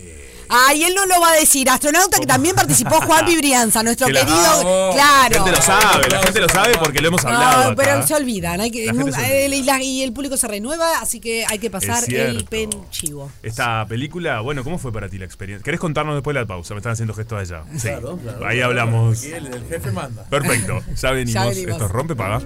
Ay, 0.48 0.84
él 0.84 0.94
no 0.94 1.06
lo 1.06 1.20
va 1.20 1.32
a 1.32 1.36
decir. 1.36 1.68
Astronauta 1.68 2.18
que 2.18 2.26
también 2.26 2.54
participó 2.54 3.00
Juan 3.00 3.24
Brianza, 3.26 3.82
nuestro 3.82 4.06
Que 4.08 4.12
la- 4.12 4.20
querido. 4.20 4.88
La 4.90 4.94
claro. 4.94 5.34
gente 5.44 5.50
lo 5.56 5.62
sabe, 5.62 6.08
la 6.08 6.22
gente 6.22 6.40
lo 6.40 6.48
sabe 6.48 6.78
porque 6.78 7.00
lo 7.00 7.08
hemos 7.08 7.24
hablado. 7.24 7.70
No, 7.70 7.76
pero 7.76 7.92
acá. 7.92 8.06
se 8.06 8.14
olvidan. 8.14 8.60
Hay 8.60 8.70
que, 8.70 8.86
La 8.86 8.92
gente 8.92 9.04
nunca- 9.06 9.18
se 9.18 9.24
olvida. 9.24 9.36
él 9.36 9.54
y, 9.54 9.62
la- 9.62 9.82
y 9.82 10.02
el 10.02 10.12
público 10.12 10.36
se 10.36 10.46
renueva, 10.48 11.00
así 11.00 11.20
que 11.20 11.44
hay 11.48 11.58
que 11.58 11.70
pasar 11.70 11.98
el 12.04 12.10
cierto. 12.10 12.44
penchivo. 12.50 13.30
Esta 13.42 13.84
película, 13.86 14.40
bueno, 14.40 14.62
¿cómo 14.64 14.78
fue 14.78 14.92
para 14.92 15.08
ti 15.08 15.18
la 15.18 15.24
experiencia? 15.24 15.64
¿Querés 15.64 15.80
contarnos 15.80 16.14
después 16.14 16.34
de 16.34 16.40
la 16.40 16.46
pausa? 16.46 16.74
Me 16.74 16.78
están 16.78 16.92
haciendo 16.92 17.14
gestos 17.14 17.38
allá. 17.40 17.64
Sí. 17.76 17.88
Claro, 17.88 18.16
claro, 18.18 18.46
Ahí 18.46 18.58
claro. 18.58 18.70
Aquí 19.10 19.32
el, 19.32 19.46
el 19.46 19.64
jefe 19.66 19.90
manda. 19.92 20.24
Perfecto, 20.24 20.80
ya 20.96 21.10
venimos. 21.12 21.34
Ya 21.34 21.44
venimos. 21.46 21.72
Esto 21.72 21.86
es 21.86 21.90
rompe 21.92 22.14
paga. 22.16 22.40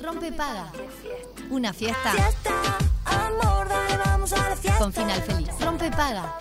Rompe 0.00 0.32
paga. 0.32 0.70
Una 1.50 1.72
fiesta 1.72 2.12
Fiesta, 2.12 2.78
amor, 3.04 3.68
dale, 3.68 3.96
vamos 4.04 4.32
a 4.32 4.50
la 4.50 4.56
fiesta. 4.56 4.78
con 4.78 4.92
final 4.92 5.22
feliz. 5.22 5.50
Rompe 5.60 5.90
paga. 5.90 6.34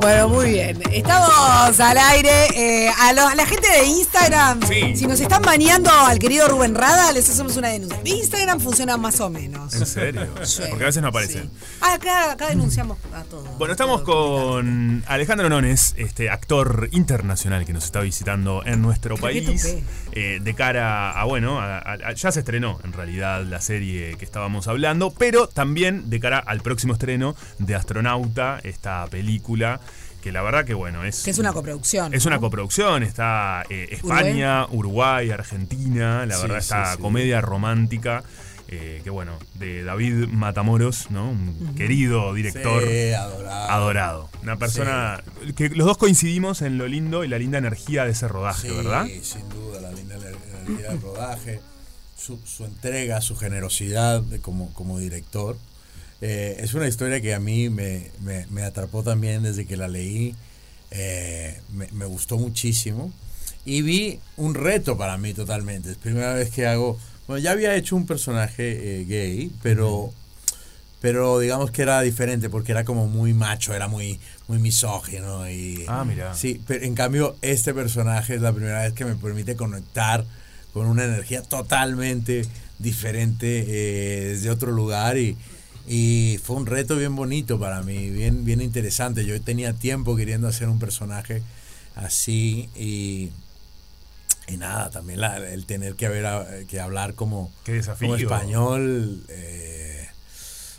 Bueno, 0.00 0.28
muy 0.28 0.50
bien. 0.50 0.80
Estamos 0.92 1.80
al 1.80 1.98
aire. 1.98 2.46
Eh, 2.54 2.90
a, 2.96 3.12
lo- 3.12 3.26
a 3.26 3.34
la 3.34 3.44
gente 3.46 3.68
de 3.68 3.84
Instagram, 3.86 4.60
Sí. 4.66 4.96
si 4.96 5.06
nos 5.06 5.18
están 5.20 5.42
baneando 5.42 5.90
al 5.90 6.18
querido 6.18 6.46
Rubén 6.48 6.74
Rada, 6.74 7.12
les 7.12 7.28
hacemos 7.28 7.56
una 7.56 7.68
denuncia. 7.68 7.98
De 8.02 8.10
Instagram 8.10 8.60
funciona 8.60 8.96
más 8.96 9.20
o 9.20 9.30
menos. 9.30 9.74
¿En 9.74 9.86
serio? 9.86 10.28
Sí, 10.44 10.62
Porque 10.68 10.84
a 10.84 10.86
veces 10.86 11.02
no 11.02 11.08
aparecen. 11.08 11.44
sí. 11.44 11.50
Ah, 11.80 11.94
acá, 11.94 12.32
acá 12.32 12.48
denunciamos 12.48 12.98
a 13.14 13.22
todos. 13.24 13.48
Bueno, 13.58 13.72
estamos 13.72 14.02
con 14.02 15.02
Alejandro 15.08 15.48
Nones, 15.48 15.94
este 15.96 16.30
actor 16.30 16.88
internacional 16.92 17.64
que 17.66 17.72
nos 17.72 17.84
está 17.84 18.00
visitando 18.00 18.62
en 18.64 18.82
nuestro 18.82 19.16
país. 19.16 19.76
eh, 20.12 20.38
de 20.40 20.54
cara 20.54 21.10
a, 21.10 21.24
bueno, 21.24 21.60
a- 21.60 22.12
ya 22.14 22.32
se 22.32 22.38
estrenó 22.40 22.78
en 22.84 22.92
realidad 22.94 23.42
la 23.44 23.60
serie 23.60 24.16
que 24.16 24.24
estábamos 24.24 24.66
hablando, 24.66 25.10
pero 25.10 25.46
también 25.48 26.08
de 26.08 26.20
cara 26.20 26.38
al 26.38 26.60
próximo 26.62 26.92
estreno 26.94 27.34
de 27.58 27.74
Astronauta, 27.74 28.60
esta 28.62 29.06
película. 29.08 29.80
Que 30.26 30.32
la 30.32 30.42
verdad 30.42 30.64
que 30.64 30.74
bueno, 30.74 31.04
es. 31.04 31.22
Que 31.22 31.30
es 31.30 31.38
una 31.38 31.52
coproducción. 31.52 32.12
Es 32.12 32.26
una 32.26 32.40
coproducción, 32.40 33.04
está 33.04 33.62
eh, 33.70 33.86
España, 33.92 34.66
Uruguay, 34.72 35.30
Argentina, 35.30 36.26
la 36.26 36.34
Sí, 36.34 36.42
verdad, 36.42 36.56
sí, 36.56 36.64
esta 36.64 36.96
sí. 36.96 36.98
comedia 37.00 37.40
romántica, 37.40 38.24
eh, 38.66 39.02
que 39.04 39.10
bueno, 39.10 39.38
de 39.54 39.84
David 39.84 40.26
Matamoros, 40.26 41.12
¿no? 41.12 41.30
Un 41.30 41.74
querido 41.76 42.34
director 42.34 42.82
Sí, 42.82 43.12
adorado. 43.12 43.70
adorado. 43.70 44.30
Una 44.42 44.56
persona 44.56 45.22
que 45.54 45.68
los 45.68 45.86
dos 45.86 45.96
coincidimos 45.96 46.60
en 46.62 46.76
lo 46.76 46.88
lindo 46.88 47.22
y 47.22 47.28
la 47.28 47.38
linda 47.38 47.58
energía 47.58 48.04
de 48.04 48.10
ese 48.10 48.26
rodaje, 48.26 48.68
Sí, 48.68 48.74
¿verdad? 48.74 49.06
sin 49.22 49.48
duda, 49.48 49.80
la 49.80 49.92
linda 49.92 50.16
ener- 50.16 50.34
energía 50.66 50.88
del 50.90 51.02
rodaje, 51.02 51.60
su, 52.16 52.40
su 52.44 52.64
entrega, 52.64 53.20
su 53.20 53.36
generosidad 53.36 54.22
de- 54.22 54.40
como, 54.40 54.74
como 54.74 54.98
director. 54.98 55.56
Eh, 56.20 56.56
es 56.60 56.74
una 56.74 56.88
historia 56.88 57.20
que 57.20 57.34
a 57.34 57.40
mí 57.40 57.68
me, 57.70 58.10
me- 58.22 58.46
me 58.50 58.62
atrapó 58.62 59.02
también 59.02 59.42
desde 59.42 59.66
que 59.66 59.76
la 59.76 59.88
leí. 59.88 60.34
Eh, 60.90 61.58
me, 61.72 61.88
me 61.92 62.04
gustó 62.06 62.38
muchísimo. 62.38 63.12
Y 63.64 63.82
vi 63.82 64.20
un 64.36 64.54
reto 64.54 64.96
para 64.96 65.18
mí 65.18 65.34
totalmente. 65.34 65.90
Es 65.90 65.96
primera 65.96 66.34
vez 66.34 66.50
que 66.50 66.66
hago... 66.66 66.98
Bueno, 67.26 67.42
ya 67.42 67.50
había 67.50 67.74
hecho 67.74 67.96
un 67.96 68.06
personaje 68.06 69.00
eh, 69.00 69.04
gay, 69.04 69.50
pero 69.62 70.12
pero 71.00 71.38
digamos 71.38 71.70
que 71.70 71.82
era 71.82 72.00
diferente 72.00 72.48
porque 72.48 72.72
era 72.72 72.84
como 72.84 73.06
muy 73.06 73.32
macho, 73.34 73.74
era 73.74 73.86
muy, 73.86 74.18
muy 74.48 74.58
misógino 74.58 75.48
y... 75.48 75.84
Ah, 75.88 76.04
mira. 76.04 76.34
Sí, 76.34 76.60
pero 76.66 76.84
en 76.84 76.94
cambio 76.94 77.36
este 77.42 77.74
personaje 77.74 78.34
es 78.34 78.40
la 78.40 78.52
primera 78.52 78.82
vez 78.82 78.92
que 78.94 79.04
me 79.04 79.14
permite 79.14 79.56
conectar 79.56 80.24
con 80.72 80.86
una 80.86 81.04
energía 81.04 81.42
totalmente 81.42 82.42
diferente 82.78 83.64
eh, 83.68 84.28
desde 84.30 84.50
otro 84.50 84.72
lugar 84.72 85.18
y, 85.18 85.36
y 85.86 86.38
fue 86.42 86.56
un 86.56 86.66
reto 86.66 86.96
bien 86.96 87.14
bonito 87.16 87.58
para 87.60 87.82
mí, 87.82 88.10
bien, 88.10 88.44
bien 88.44 88.60
interesante. 88.60 89.24
Yo 89.24 89.40
tenía 89.40 89.72
tiempo 89.72 90.16
queriendo 90.16 90.48
hacer 90.48 90.68
un 90.68 90.78
personaje 90.78 91.42
así 91.94 92.68
y... 92.76 93.30
Y 94.48 94.58
nada, 94.58 94.90
también 94.90 95.20
la- 95.20 95.38
el 95.38 95.66
tener 95.66 95.94
que, 95.96 96.06
haber, 96.06 96.66
que 96.66 96.78
hablar 96.78 97.14
como, 97.14 97.50
como 98.06 98.16
español 98.36 99.24
eh, 99.28 100.06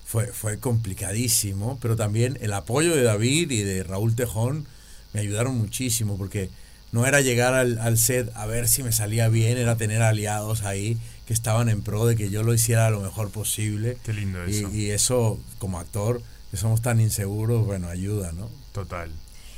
fue, 0.05 0.27
fue 0.27 0.57
complicadísimo, 0.57 1.77
pero 1.81 1.97
también 1.97 2.37
el 2.39 2.53
apoyo 2.53 2.95
de 2.95 3.03
David 3.03 3.51
y 3.51 3.63
de 3.63 3.83
Raúl 3.83 4.15
Tejón 4.15 4.65
me 5.11 5.19
ayudaron 5.19 5.57
muchísimo 5.57 6.17
porque 6.17 6.49
no 6.93 7.05
era 7.05 7.19
llegar 7.19 7.55
al, 7.55 7.77
al 7.79 7.97
set 7.97 8.31
a 8.35 8.45
ver 8.45 8.69
si 8.69 8.83
me 8.83 8.93
salía 8.93 9.27
bien, 9.27 9.57
era 9.57 9.75
tener 9.75 10.01
aliados 10.01 10.63
ahí 10.63 10.97
que 11.27 11.33
estaban 11.33 11.67
en 11.69 11.81
pro 11.81 12.05
de 12.05 12.15
que 12.15 12.29
yo 12.29 12.41
lo 12.41 12.53
hiciera 12.53 12.89
lo 12.89 13.01
mejor 13.01 13.29
posible. 13.29 13.97
Qué 14.03 14.13
lindo 14.13 14.39
Y- 14.47 14.51
eso. 14.57 14.69
Y, 14.73 14.89
eso, 14.91 15.39
como 15.59 15.77
actor, 15.79 16.21
que 16.49 16.57
somos 16.57 16.81
tan 16.81 17.01
inseguros, 17.01 17.65
bueno, 17.65 17.89
ayuda, 17.89 18.31
¿no? 18.31 18.49
Total. 18.71 19.11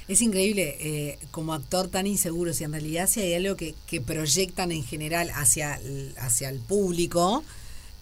Es 0.08 0.22
increíble, 0.22 0.76
eh, 0.80 1.20
como 1.30 1.54
actor 1.54 1.88
tan 1.88 2.08
inseguro, 2.08 2.52
si 2.54 2.64
en 2.64 2.72
realidad 2.72 3.08
si 3.08 3.22
hay 3.22 3.36
algo 3.36 3.56
que, 3.56 3.76
que 3.86 4.02
proyectan 4.02 4.72
en 4.72 4.84
general 4.84 5.30
hacia 5.36 5.76
el, 5.76 6.16
hacia 6.18 6.50
el 6.50 6.58
público, 6.60 7.44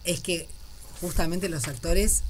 es 0.06 0.22
que 0.22 0.48
justamente 1.02 1.50
los 1.50 1.68
actores 1.68 2.24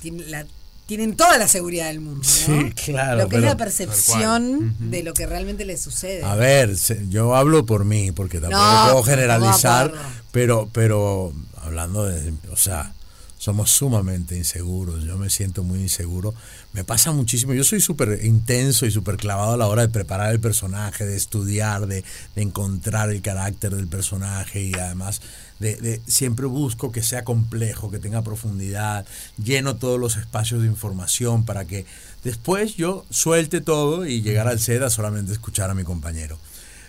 tienen, 0.00 0.30
la, 0.30 0.46
tienen 0.90 1.14
toda 1.14 1.38
la 1.38 1.46
seguridad 1.46 1.86
del 1.86 2.00
mundo. 2.00 2.22
¿no? 2.24 2.24
Sí, 2.24 2.72
claro, 2.84 3.22
Lo 3.22 3.28
que 3.28 3.36
es 3.36 3.42
la 3.42 3.56
percepción 3.56 4.74
de 4.90 5.04
lo 5.04 5.14
que 5.14 5.24
realmente 5.24 5.64
les 5.64 5.80
sucede. 5.80 6.24
A 6.24 6.34
ver, 6.34 6.74
yo 7.08 7.36
hablo 7.36 7.64
por 7.64 7.84
mí, 7.84 8.10
porque 8.10 8.40
tampoco 8.40 8.60
No, 8.60 8.90
puedo 8.90 9.02
generalizar, 9.04 9.92
pero, 10.32 10.68
pero 10.72 11.32
hablando 11.62 12.06
de, 12.06 12.34
o 12.50 12.56
sea, 12.56 12.92
somos 13.40 13.70
sumamente 13.70 14.36
inseguros, 14.36 15.02
yo 15.02 15.16
me 15.16 15.30
siento 15.30 15.62
muy 15.62 15.80
inseguro, 15.80 16.34
me 16.74 16.84
pasa 16.84 17.10
muchísimo, 17.10 17.54
yo 17.54 17.64
soy 17.64 17.80
súper 17.80 18.20
intenso 18.22 18.84
y 18.84 18.90
súper 18.90 19.16
clavado 19.16 19.54
a 19.54 19.56
la 19.56 19.66
hora 19.66 19.80
de 19.80 19.88
preparar 19.88 20.30
el 20.30 20.40
personaje, 20.40 21.06
de 21.06 21.16
estudiar, 21.16 21.86
de, 21.86 22.04
encontrar 22.36 23.08
el 23.08 23.22
carácter 23.22 23.74
del 23.74 23.86
personaje 23.86 24.62
y 24.64 24.74
además 24.74 25.22
de, 25.58 26.02
siempre 26.06 26.44
busco 26.44 26.92
que 26.92 27.02
sea 27.02 27.24
complejo, 27.24 27.90
que 27.90 27.98
tenga 27.98 28.20
profundidad, 28.20 29.06
lleno 29.42 29.76
todos 29.76 29.98
los 29.98 30.18
espacios 30.18 30.60
de 30.60 30.68
información 30.68 31.46
para 31.46 31.64
que 31.64 31.86
después 32.22 32.76
yo 32.76 33.06
suelte 33.08 33.62
todo 33.62 34.04
y 34.04 34.20
llegar 34.20 34.48
al 34.48 34.60
set 34.60 34.82
a 34.82 34.90
solamente 34.90 35.32
escuchar 35.32 35.70
a 35.70 35.74
mi 35.74 35.84
compañero. 35.84 36.36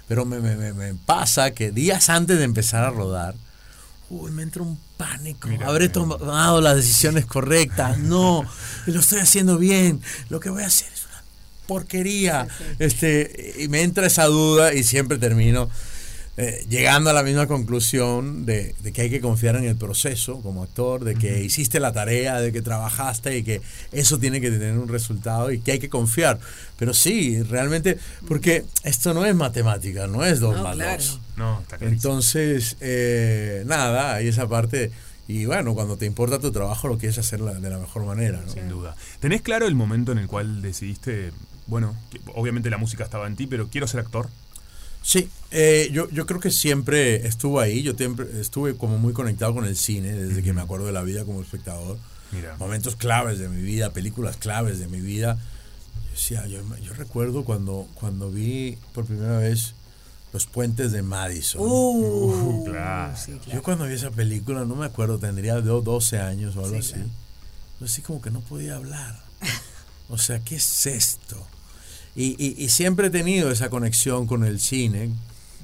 Pero 0.10 0.26
me- 0.26 0.42
me 0.42 0.94
pasa 0.96 1.52
que 1.52 1.72
días 1.72 2.10
antes 2.10 2.38
de 2.40 2.44
empezar 2.44 2.84
a 2.84 2.90
rodar, 2.90 3.36
uy, 4.12 4.32
me 4.32 4.44
entra 4.44 4.62
un 4.62 4.78
pánico. 4.98 5.48
Mira, 5.48 5.68
Habré 5.68 5.86
mira. 5.88 5.94
tomado 5.94 6.60
las 6.62 6.76
decisiones 6.76 7.26
correctas. 7.26 7.98
No, 7.98 8.46
lo 8.86 9.00
estoy 9.00 9.20
haciendo 9.20 9.58
bien. 9.58 10.02
Lo 10.30 10.40
que 10.40 10.50
voy 10.50 10.64
a 10.64 10.68
hacer 10.68 10.92
es 10.94 11.06
una 11.06 11.24
porquería. 11.68 12.48
Este, 12.80 13.56
y 13.60 13.68
me 13.70 13.84
entra 13.84 14.06
esa 14.06 14.26
duda 14.26 14.74
y 14.74 14.84
siempre 14.84 15.18
termino 15.18 15.70
eh, 16.42 16.66
llegando 16.70 17.10
a 17.10 17.14
la 17.14 17.22
misma 17.24 17.46
conclusión 17.48 18.46
de, 18.46 18.74
de 18.82 18.92
que 18.92 19.04
hay 19.04 19.10
que 19.10 19.22
confiar 19.22 19.56
en 19.58 19.66
el 19.66 19.76
proceso 19.76 20.42
como 20.42 20.64
actor, 20.64 21.04
de 21.04 21.16
que 21.16 21.44
hiciste 21.44 21.80
la 21.80 21.94
tarea, 21.94 22.40
de 22.42 22.52
que 22.52 22.62
trabajaste 22.62 23.38
y 23.38 23.44
que 23.44 23.62
eso 23.92 24.18
tiene 24.18 24.42
que 24.42 24.50
tener 24.50 24.78
un 24.78 24.88
resultado 24.88 25.52
y 25.52 25.60
que 25.60 25.74
hay 25.74 25.80
que 25.80 25.90
confiar. 25.90 26.40
Pero 26.78 26.94
sí, 26.94 27.42
realmente, 27.44 27.98
porque 28.28 28.66
esto 28.84 29.14
no 29.14 29.26
es 29.26 29.36
matemática, 29.36 30.08
no 30.08 30.24
es 30.26 30.40
dos 30.40 30.58
No, 30.58 30.64
más 30.64 30.76
claro. 30.76 30.98
dos. 30.98 31.20
No, 31.38 31.62
está. 31.62 31.78
Entonces, 31.82 32.76
eh, 32.82 33.64
nada, 33.68 34.16
hay 34.16 34.28
esa 34.28 34.48
parte. 34.48 34.92
Y 35.28 35.46
bueno, 35.46 35.76
cuando 35.76 35.96
te 35.98 36.06
importa 36.06 36.40
tu 36.40 36.52
trabajo, 36.52 36.88
lo 36.88 36.98
quieres 36.98 37.18
hacer 37.18 37.40
la- 37.40 37.54
de 37.54 37.70
la 37.70 37.78
mejor 37.78 38.04
manera. 38.06 38.42
¿no? 38.46 38.52
Sin 38.52 38.68
duda. 38.68 38.96
¿Tenés 39.20 39.42
claro 39.42 39.68
el 39.68 39.76
momento 39.76 40.12
en 40.12 40.18
el 40.18 40.28
cual 40.28 40.62
decidiste, 40.62 41.32
bueno, 41.68 41.96
que 42.10 42.20
obviamente 42.36 42.70
la 42.70 42.78
música 42.78 43.04
estaba 43.04 43.28
en 43.28 43.36
ti, 43.36 43.48
pero 43.48 43.68
quiero 43.70 43.88
ser 43.88 44.00
actor? 44.02 44.28
Sí, 45.02 45.30
eh, 45.50 45.90
yo, 45.92 46.10
yo 46.12 46.26
creo 46.26 46.40
que 46.40 46.52
siempre 46.52 47.26
estuvo 47.28 47.60
ahí. 47.60 47.82
Yo 47.84 47.94
siempre 47.94 48.28
estuve 48.40 48.76
como 48.78 48.98
muy 48.98 49.14
conectado 49.14 49.54
con 49.54 49.66
el 49.66 49.76
cine 49.76 50.12
desde 50.14 50.44
que 50.44 50.54
me 50.54 50.62
acuerdo 50.62 50.86
de 50.86 50.92
la 50.92 51.02
vida 51.02 51.26
como 51.26 51.42
espectador. 51.42 51.98
Mira. 52.32 52.56
Momentos 52.58 52.96
claves 52.96 53.40
de 53.40 53.50
mi 53.50 53.62
vida, 53.62 53.92
películas 53.94 54.38
claves 54.38 54.80
de 54.80 54.88
mi 54.88 55.02
vida. 55.02 55.38
Yo, 56.06 56.12
decía, 56.12 56.48
yo, 56.48 56.62
yo 56.84 56.94
recuerdo 56.94 57.44
cuando, 57.44 57.88
cuando 57.96 58.30
vi 58.32 58.78
por 58.94 59.06
primera 59.06 59.38
vez 59.40 59.74
Los 60.34 60.46
Puentes 60.46 60.92
de 60.92 61.02
Madison. 61.02 61.62
Uh, 61.64 62.64
claro. 62.66 63.18
sí, 63.18 63.32
claro. 63.34 63.52
Yo 63.54 63.64
cuando 63.64 63.86
vi 63.86 63.96
esa 63.96 64.12
película, 64.12 64.64
no 64.66 64.76
me 64.76 64.86
acuerdo, 64.86 65.18
tendría 65.20 65.56
do- 65.62 65.82
12 65.82 66.20
años 66.20 66.56
o 66.56 66.64
algo 66.64 66.76
Sí, 66.76 66.80
así. 66.80 66.94
claro. 66.94 67.10
Yo 67.80 67.86
así 67.88 68.02
como 68.04 68.22
que 68.22 68.30
no 68.32 68.42
podía 68.42 68.76
hablar. 68.76 69.20
O 70.14 70.18
sea, 70.18 70.40
¿qué 70.42 70.56
es 70.58 70.86
esto? 70.88 71.48
Y, 72.16 72.36
y- 72.44 72.56
y 72.64 72.70
siempre 72.70 73.08
he 73.08 73.10
tenido 73.10 73.52
esa 73.52 73.70
conexión 73.70 74.28
con 74.28 74.44
el 74.44 74.60
cine, 74.60 75.12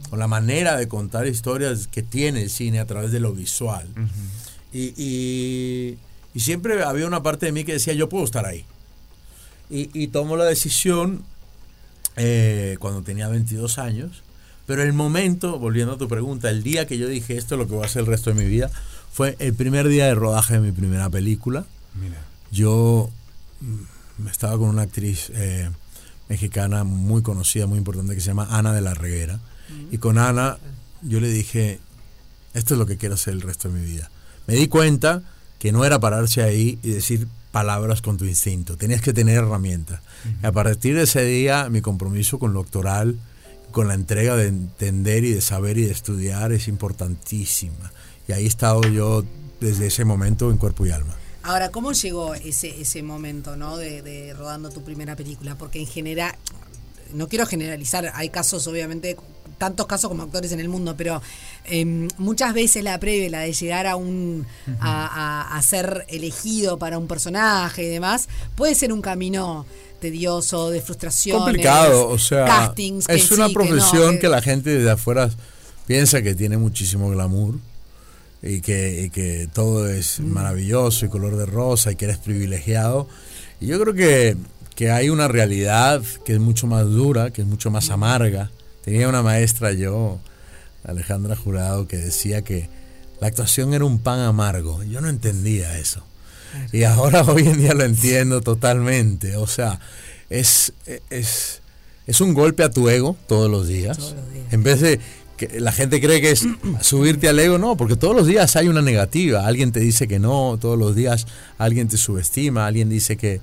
con 0.09 0.19
la 0.19 0.27
manera 0.27 0.77
de 0.77 0.87
contar 0.87 1.27
historias 1.27 1.87
que 1.87 2.03
tiene 2.03 2.43
el 2.43 2.49
cine 2.49 2.79
a 2.79 2.85
través 2.85 3.11
de 3.11 3.19
lo 3.19 3.33
visual. 3.33 3.87
y, 4.73 4.93
y- 4.97 5.97
y 6.33 6.39
siempre 6.39 6.83
había 6.83 7.07
una 7.07 7.23
parte 7.23 7.47
de 7.47 7.51
mí 7.51 7.63
que 7.63 7.73
decía, 7.73 7.93
yo 7.93 8.09
puedo 8.09 8.23
estar 8.23 8.45
ahí. 8.45 8.63
Y, 9.69 9.89
y 9.93 10.07
tomo 10.07 10.37
la 10.37 10.45
decisión 10.45 11.23
eh, 12.15 12.77
cuando 12.79 13.01
tenía 13.01 13.27
22 13.27 13.77
años. 13.79 14.23
Pero 14.65 14.83
el 14.83 14.93
momento, 14.93 15.59
volviendo 15.59 15.93
a 15.93 15.97
tu 15.97 16.07
pregunta, 16.07 16.49
el 16.49 16.61
día 16.63 16.85
que 16.87 16.97
yo 16.97 17.07
dije 17.07 17.37
esto 17.37 17.55
es 17.55 17.59
lo 17.59 17.67
que 17.67 17.73
voy 17.73 17.83
a 17.83 17.85
hacer 17.87 18.01
el 18.01 18.05
resto 18.07 18.29
de 18.33 18.41
mi 18.43 18.49
vida, 18.49 18.69
fue 19.11 19.35
el 19.39 19.53
primer 19.53 19.87
día 19.87 20.05
de 20.05 20.15
rodaje 20.15 20.55
de 20.55 20.59
mi 20.59 20.71
primera 20.71 21.09
película. 21.09 21.65
Mira. 21.99 22.21
Yo 22.51 23.09
mm, 23.61 24.27
estaba 24.27 24.57
con 24.57 24.69
una 24.69 24.83
actriz 24.83 25.31
eh, 25.33 25.69
mexicana 26.29 26.83
muy 26.83 27.21
conocida, 27.21 27.67
muy 27.67 27.77
importante, 27.77 28.15
que 28.15 28.21
se 28.21 28.27
llama 28.27 28.47
Ana 28.49 28.73
de 28.73 28.81
la 28.81 28.93
Reguera. 28.93 29.39
Y 29.91 29.97
con 29.97 30.17
Ana 30.17 30.57
yo 31.01 31.19
le 31.19 31.29
dije, 31.29 31.79
esto 32.53 32.73
es 32.73 32.79
lo 32.79 32.85
que 32.85 32.97
quiero 32.97 33.15
hacer 33.15 33.33
el 33.33 33.41
resto 33.41 33.69
de 33.69 33.79
mi 33.79 33.85
vida. 33.85 34.09
Me 34.47 34.55
di 34.55 34.67
cuenta 34.67 35.21
que 35.59 35.71
no 35.71 35.85
era 35.85 35.99
pararse 35.99 36.41
ahí 36.41 36.79
y 36.83 36.89
decir 36.89 37.27
palabras 37.51 38.01
con 38.01 38.17
tu 38.17 38.25
instinto, 38.25 38.77
tenías 38.77 39.01
que 39.01 39.13
tener 39.13 39.37
herramientas. 39.37 40.01
Y 40.43 40.45
a 40.45 40.51
partir 40.51 40.95
de 40.95 41.03
ese 41.03 41.23
día, 41.23 41.69
mi 41.69 41.81
compromiso 41.81 42.39
con 42.39 42.53
lo 42.53 42.61
doctoral, 42.61 43.17
con 43.71 43.87
la 43.87 43.93
entrega 43.93 44.35
de 44.35 44.47
entender 44.47 45.23
y 45.23 45.33
de 45.33 45.41
saber 45.41 45.77
y 45.77 45.83
de 45.83 45.91
estudiar 45.91 46.51
es 46.51 46.67
importantísima. 46.67 47.91
Y 48.27 48.33
ahí 48.33 48.43
he 48.45 48.47
estado 48.47 48.81
yo 48.83 49.23
desde 49.59 49.87
ese 49.87 50.05
momento 50.05 50.51
en 50.51 50.57
cuerpo 50.57 50.85
y 50.85 50.91
alma. 50.91 51.15
Ahora, 51.47 51.69
¿cómo 51.69 51.93
llegó 51.93 52.33
ese, 52.35 52.81
ese 52.81 53.01
momento, 53.03 53.55
¿no? 53.55 53.77
De, 53.77 54.01
de 54.01 54.33
rodando 54.33 54.69
tu 54.69 54.83
primera 54.83 55.15
película? 55.15 55.55
Porque 55.55 55.79
en 55.79 55.87
general, 55.87 56.35
no 57.13 57.29
quiero 57.29 57.45
generalizar, 57.45 58.11
hay 58.15 58.29
casos, 58.29 58.67
obviamente, 58.67 59.15
tantos 59.57 59.87
casos 59.87 60.09
como 60.09 60.23
actores 60.23 60.51
en 60.51 60.59
el 60.59 60.67
mundo, 60.67 60.95
pero 60.97 61.21
eh, 61.65 61.85
muchas 62.17 62.53
veces 62.53 62.83
la 62.83 62.99
previa, 62.99 63.29
la 63.29 63.39
de 63.39 63.53
llegar 63.53 63.87
a 63.87 63.95
un 63.95 64.45
a, 64.81 65.07
a- 65.51 65.57
a 65.57 65.61
ser 65.61 66.05
elegido 66.09 66.77
para 66.77 66.97
un 66.97 67.07
personaje 67.07 67.83
y 67.83 67.87
demás, 67.87 68.27
puede 68.55 68.75
ser 68.75 68.91
un 68.91 69.01
camino 69.01 69.65
tedioso, 70.01 70.69
de 70.69 70.81
frustración. 70.81 71.39
complicado, 71.39 72.09
o 72.09 72.19
sea, 72.19 72.45
castings, 72.45 73.07
que 73.07 73.15
es 73.15 73.31
una 73.31 73.47
sí, 73.47 73.53
que 73.53 73.59
no, 73.59 73.65
profesión 73.67 74.13
que- 74.15 74.19
que, 74.19 74.27
la 74.29 74.41
gente 74.41 74.69
desde 74.71 74.91
afuera 74.91 75.29
piensa 75.87 76.21
que 76.21 76.35
tiene 76.35 76.57
muchísimo 76.57 77.09
glamour 77.09 77.55
y 78.47 78.61
que, 78.61 79.03
y 79.03 79.09
que 79.09 79.47
todo 79.53 79.87
es 79.89 80.19
Mm. 80.19 80.27
maravilloso 80.27 81.05
y 81.05 81.09
color 81.09 81.35
de 81.37 81.45
rosa 81.45 81.91
y 81.91 81.95
que 81.95 82.05
eres 82.05 82.17
privilegiado. 82.17 83.07
Y 83.59 83.67
yo 83.67 83.79
creo 83.79 83.93
que, 83.93 84.37
que 84.75 84.91
hay 84.91 85.09
una 85.09 85.27
realidad 85.27 86.01
que 86.25 86.33
es 86.33 86.39
mucho 86.39 86.67
más 86.67 86.85
dura, 86.85 87.31
que 87.31 87.41
es 87.41 87.47
mucho 87.47 87.71
más 87.71 87.89
amarga. 87.89 88.51
Tenía 88.83 89.09
una 89.09 89.21
maestra 89.23 89.71
yo, 89.73 90.19
Alejandra 90.83 91.35
Jurado, 91.35 91.87
que 91.87 91.97
decía 91.97 92.41
que 92.43 92.69
la 93.19 93.27
actuación 93.27 93.73
era 93.73 93.83
un 93.85 93.99
pan 93.99 94.19
amargo. 94.19 94.83
Yo 94.83 95.01
no 95.01 95.09
entendía 95.09 95.77
eso. 95.79 96.03
Y 96.71 96.83
ahora 96.83 97.21
hoy 97.27 97.47
en 97.47 97.57
día 97.57 97.73
lo 97.73 97.83
entiendo 97.83 98.41
totalmente. 98.41 99.35
O 99.37 99.47
sea, 99.47 99.79
es, 100.29 100.73
es, 101.09 101.61
es 102.05 102.21
un 102.21 102.33
golpe 102.33 102.63
a 102.63 102.69
tu 102.69 102.87
ego 102.89 103.17
todos 103.27 103.49
los 103.49 103.67
días. 103.67 103.97
Todos 103.97 104.13
los 104.13 104.33
días. 104.33 104.53
En 104.53 104.63
vez 104.63 104.79
de 104.81 104.99
que 105.37 105.59
la 105.59 105.71
gente 105.71 106.01
cree 106.01 106.19
que 106.19 106.31
es 106.31 106.45
subirte 106.81 107.29
al 107.29 107.39
ego, 107.39 107.57
no, 107.57 107.77
porque 107.77 107.95
todos 107.95 108.15
los 108.15 108.27
días 108.27 108.55
hay 108.55 108.67
una 108.67 108.81
negativa. 108.81 109.45
Alguien 109.47 109.71
te 109.71 109.79
dice 109.79 110.07
que 110.07 110.19
no, 110.19 110.57
todos 110.59 110.77
los 110.77 110.95
días 110.95 111.27
alguien 111.57 111.87
te 111.87 111.97
subestima, 111.97 112.65
alguien 112.67 112.89
dice 112.89 113.15
que, 113.17 113.39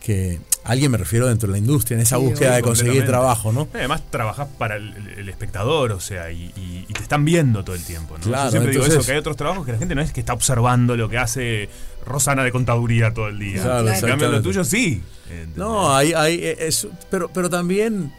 que 0.00 0.40
alguien 0.64 0.90
me 0.90 0.96
refiero 0.98 1.26
dentro 1.28 1.46
de 1.48 1.52
la 1.52 1.58
industria, 1.58 1.96
en 1.96 2.00
esa 2.02 2.16
Sí, 2.16 2.22
búsqueda 2.22 2.56
de 2.56 2.62
conseguir 2.62 3.04
trabajo, 3.04 3.52
¿no? 3.52 3.68
Además, 3.74 4.02
trabajas 4.10 4.48
para 4.58 4.76
el, 4.76 4.94
el 5.18 5.28
espectador, 5.28 5.92
o 5.92 6.00
sea, 6.00 6.30
y, 6.32 6.44
y- 6.56 6.86
y 6.88 6.92
te 6.94 7.02
están 7.02 7.24
viendo 7.24 7.62
todo 7.64 7.76
el 7.76 7.84
tiempo. 7.84 8.16
¿no? 8.16 8.24
Claro, 8.24 8.44
Yo 8.46 8.50
siempre 8.52 8.72
digo 8.72 8.84
eso, 8.86 9.02
que 9.04 9.12
hay 9.12 9.18
otros 9.18 9.36
trabajos 9.36 9.66
que 9.66 9.72
la 9.72 9.78
gente 9.78 9.94
no 9.94 10.00
es 10.00 10.12
que 10.12 10.20
está 10.20 10.32
observando 10.32 10.96
lo 10.96 11.08
que 11.08 11.18
hace 11.18 11.68
Rosana 12.06 12.42
de 12.44 12.52
contaduría 12.52 13.12
todo 13.14 13.28
el 13.28 13.38
día. 13.38 13.62
Claro, 13.62 13.88
en 13.92 14.00
cambio, 14.00 14.30
lo 14.30 14.40
tuyo 14.42 14.64
sí. 14.64 15.02
¿entendés? 15.30 15.56
No, 15.56 15.94
hay, 15.94 16.12
hay, 16.14 16.34
eh, 16.42 16.56
es, 16.60 16.86
pero, 17.10 17.30
pero 17.32 17.48
también, 17.50 18.12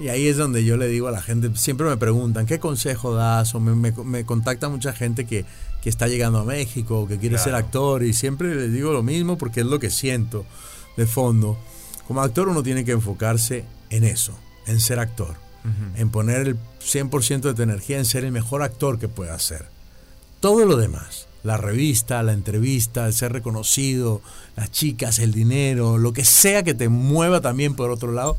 y 0.00 0.08
ahí 0.08 0.26
es 0.28 0.36
donde 0.36 0.64
yo 0.64 0.76
le 0.76 0.86
digo 0.88 1.08
a 1.08 1.10
la 1.10 1.20
gente, 1.22 1.50
siempre 1.56 1.86
me 1.88 1.96
preguntan, 1.96 2.46
¿qué 2.46 2.58
consejo 2.58 3.14
das? 3.14 3.54
O 3.54 3.60
me, 3.60 3.74
me, 3.74 3.92
me 4.04 4.24
contacta 4.24 4.68
mucha 4.68 4.92
gente 4.92 5.24
que, 5.26 5.44
que 5.82 5.88
está 5.88 6.06
llegando 6.08 6.38
a 6.38 6.44
México, 6.44 7.06
que 7.08 7.18
quiere 7.18 7.36
Claro. 7.36 7.44
ser 7.44 7.54
actor, 7.54 8.02
y 8.04 8.12
siempre 8.12 8.54
les 8.54 8.72
digo 8.72 8.92
lo 8.92 9.02
mismo 9.02 9.36
porque 9.38 9.60
es 9.60 9.66
lo 9.66 9.78
que 9.78 9.90
siento 9.90 10.44
de 10.96 11.06
fondo. 11.06 11.58
Como 12.06 12.22
actor 12.22 12.48
uno 12.48 12.62
tiene 12.62 12.84
que 12.84 12.92
enfocarse 12.92 13.64
en 13.90 14.04
eso, 14.04 14.32
en 14.66 14.80
ser 14.80 14.98
actor, 14.98 15.34
en 15.96 16.08
poner 16.10 16.46
el 16.48 16.56
100% 16.82 17.40
de 17.42 17.54
tu 17.54 17.62
energía 17.62 17.98
en 17.98 18.04
ser 18.06 18.24
el 18.24 18.32
mejor 18.32 18.62
actor 18.62 18.98
que 18.98 19.08
pueda 19.08 19.38
ser 19.38 19.66
todo 20.40 20.64
lo 20.64 20.76
demás, 20.76 21.26
la 21.42 21.56
revista, 21.56 22.22
la 22.22 22.32
entrevista, 22.32 23.06
el 23.06 23.12
ser 23.12 23.32
reconocido, 23.32 24.22
las 24.56 24.70
chicas, 24.70 25.18
el 25.18 25.32
dinero, 25.32 25.98
lo 25.98 26.12
que 26.12 26.24
sea 26.24 26.62
que 26.62 26.74
te 26.74 26.88
mueva 26.88 27.40
también 27.40 27.74
por 27.74 27.90
otro 27.90 28.12
lado, 28.12 28.36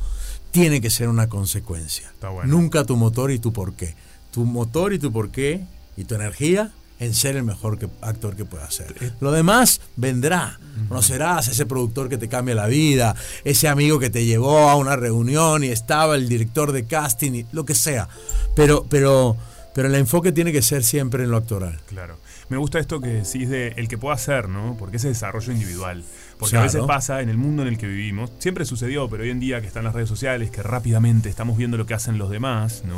tiene 0.50 0.80
que 0.80 0.90
ser 0.90 1.08
una 1.08 1.28
consecuencia. 1.28 2.08
Está 2.12 2.28
bueno. 2.30 2.50
Nunca 2.52 2.84
tu 2.84 2.96
motor 2.96 3.30
y 3.30 3.38
tu 3.38 3.52
porqué. 3.52 3.94
Tu 4.32 4.44
motor 4.44 4.92
y 4.92 4.98
tu 4.98 5.12
porqué 5.12 5.60
y 5.96 6.04
tu 6.04 6.14
energía 6.14 6.70
en 6.98 7.14
ser 7.14 7.36
el 7.36 7.44
mejor 7.44 7.78
que- 7.78 7.88
actor 8.02 8.36
que 8.36 8.44
puedas 8.44 8.74
ser. 8.74 9.14
Lo 9.20 9.32
demás 9.32 9.80
vendrá. 9.96 10.60
Conocerás 10.88 11.48
a 11.48 11.50
ese 11.52 11.64
productor 11.66 12.08
que 12.10 12.18
te 12.18 12.28
cambia 12.28 12.54
la 12.54 12.66
vida, 12.66 13.14
ese 13.44 13.68
amigo 13.68 13.98
que 13.98 14.10
te 14.10 14.24
llevó 14.26 14.68
a 14.68 14.76
una 14.76 14.96
reunión 14.96 15.64
y 15.64 15.68
estaba 15.68 16.14
el 16.16 16.28
director 16.28 16.72
de 16.72 16.84
casting 16.84 17.32
y 17.32 17.46
lo 17.52 17.64
que 17.64 17.74
sea. 17.74 18.08
Pero, 18.54 18.84
pero, 18.90 19.36
pero 19.74 19.88
el 19.88 19.94
enfoque 19.94 20.30
tiene 20.32 20.52
que 20.52 20.60
ser 20.62 20.84
siempre 20.84 21.24
en 21.24 21.30
lo 21.30 21.38
actoral. 21.38 21.80
Claro. 21.86 22.18
Me 22.50 22.56
gusta 22.56 22.78
esto 22.78 23.00
que 23.00 23.08
decís 23.08 23.48
de 23.48 23.68
el 23.76 23.88
que 23.88 23.96
pueda 23.96 24.14
hacer, 24.14 24.48
¿no? 24.48 24.76
Porque 24.78 24.96
ese 24.98 25.08
desarrollo 25.08 25.52
individual. 25.52 26.02
Porque 26.38 26.50
Claro. 26.52 26.62
a 26.62 26.66
veces 26.66 26.82
pasa 26.86 27.20
en 27.20 27.28
el 27.28 27.36
mundo 27.36 27.62
en 27.62 27.68
el 27.68 27.76
que 27.78 27.86
vivimos, 27.86 28.30
siempre 28.38 28.64
sucedió, 28.64 29.08
pero 29.10 29.22
hoy 29.24 29.30
en 29.30 29.40
día 29.40 29.60
que 29.60 29.66
están 29.66 29.84
las 29.84 29.92
redes 29.94 30.08
sociales, 30.08 30.50
que 30.50 30.62
rápidamente 30.62 31.28
estamos 31.28 31.56
viendo 31.58 31.76
lo 31.76 31.84
que 31.86 31.92
hacen 31.94 32.16
los 32.18 32.30
demás, 32.30 32.82
¿no? 32.86 32.96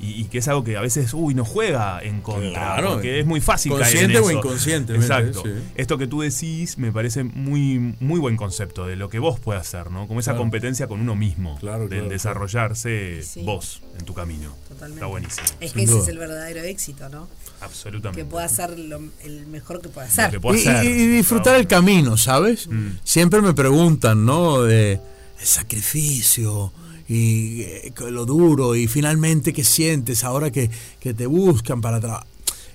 Y, 0.00 0.20
y 0.20 0.24
que 0.24 0.38
es 0.38 0.48
algo 0.48 0.64
que 0.64 0.76
a 0.76 0.80
veces, 0.80 1.14
uy, 1.14 1.34
nos 1.34 1.46
juega 1.48 2.00
en 2.02 2.20
contra. 2.20 2.50
Claro. 2.52 2.94
porque 2.94 3.20
es 3.20 3.26
muy 3.26 3.40
fácil 3.40 3.72
caer 3.78 3.82
en 3.86 3.92
Consciente 4.12 4.18
o 4.18 4.28
eso. 4.30 4.38
inconscientemente, 4.38 5.06
Exacto. 5.06 5.42
sí. 5.44 5.50
Esto 5.76 5.96
que 5.98 6.06
tú 6.08 6.20
decís 6.20 6.76
me 6.78 6.90
parece 6.92 7.22
muy, 7.24 7.94
muy 8.00 8.18
buen 8.20 8.36
concepto 8.36 8.86
de 8.86 8.96
lo 8.96 9.08
que 9.08 9.18
vos 9.20 9.38
puedes 9.40 9.62
hacer, 9.62 9.90
¿no? 9.90 10.06
Como 10.08 10.20
esa 10.20 10.32
Claro. 10.32 10.42
competencia 10.42 10.88
con 10.88 11.00
uno 11.00 11.14
mismo. 11.14 11.56
Claro, 11.60 11.82
del 11.88 12.00
claro, 12.00 12.08
desarrollarse 12.10 13.22
Sí. 13.22 13.42
vos 13.44 13.82
en 13.98 14.04
tu 14.04 14.14
camino. 14.14 14.50
Totalmente. 14.68 14.96
Está 14.98 15.06
buenísimo. 15.06 15.46
Es 15.60 15.70
Sin 15.70 15.78
que 15.78 15.84
ese 15.84 15.92
duda. 15.92 16.02
es 16.02 16.08
el 16.08 16.18
verdadero 16.18 16.60
éxito, 16.62 17.08
¿no? 17.08 17.28
Absolutamente. 17.64 18.22
Que 18.22 18.24
pueda 18.30 18.48
ser 18.48 18.78
lo- 18.78 19.00
el 19.22 19.46
mejor 19.46 19.80
que 19.80 19.88
pueda 19.88 20.06
Lo 20.06 20.12
ser. 20.12 20.30
que 20.30 20.40
pueda 20.40 20.58
Y, 20.58 20.66
hacer. 20.66 20.84
y- 20.84 20.88
y 20.88 21.06
disfrutar 21.08 21.56
el 21.56 21.66
camino, 21.66 22.16
¿sabes? 22.16 22.68
Mm. 22.68 22.88
Siempre 23.04 23.40
me 23.42 23.54
preguntan, 23.54 24.24
¿no? 24.24 24.62
De 24.62 25.00
el 25.40 25.46
sacrificio 25.46 26.72
y 27.08 27.62
eh, 27.62 27.92
lo 28.10 28.24
duro 28.24 28.74
y 28.74 28.86
finalmente 28.86 29.52
qué 29.52 29.64
sientes 29.64 30.24
ahora 30.24 30.50
que, 30.50 30.70
que 31.00 31.12
te 31.14 31.26
buscan 31.26 31.80
para 31.80 32.00
trabajar. 32.00 32.26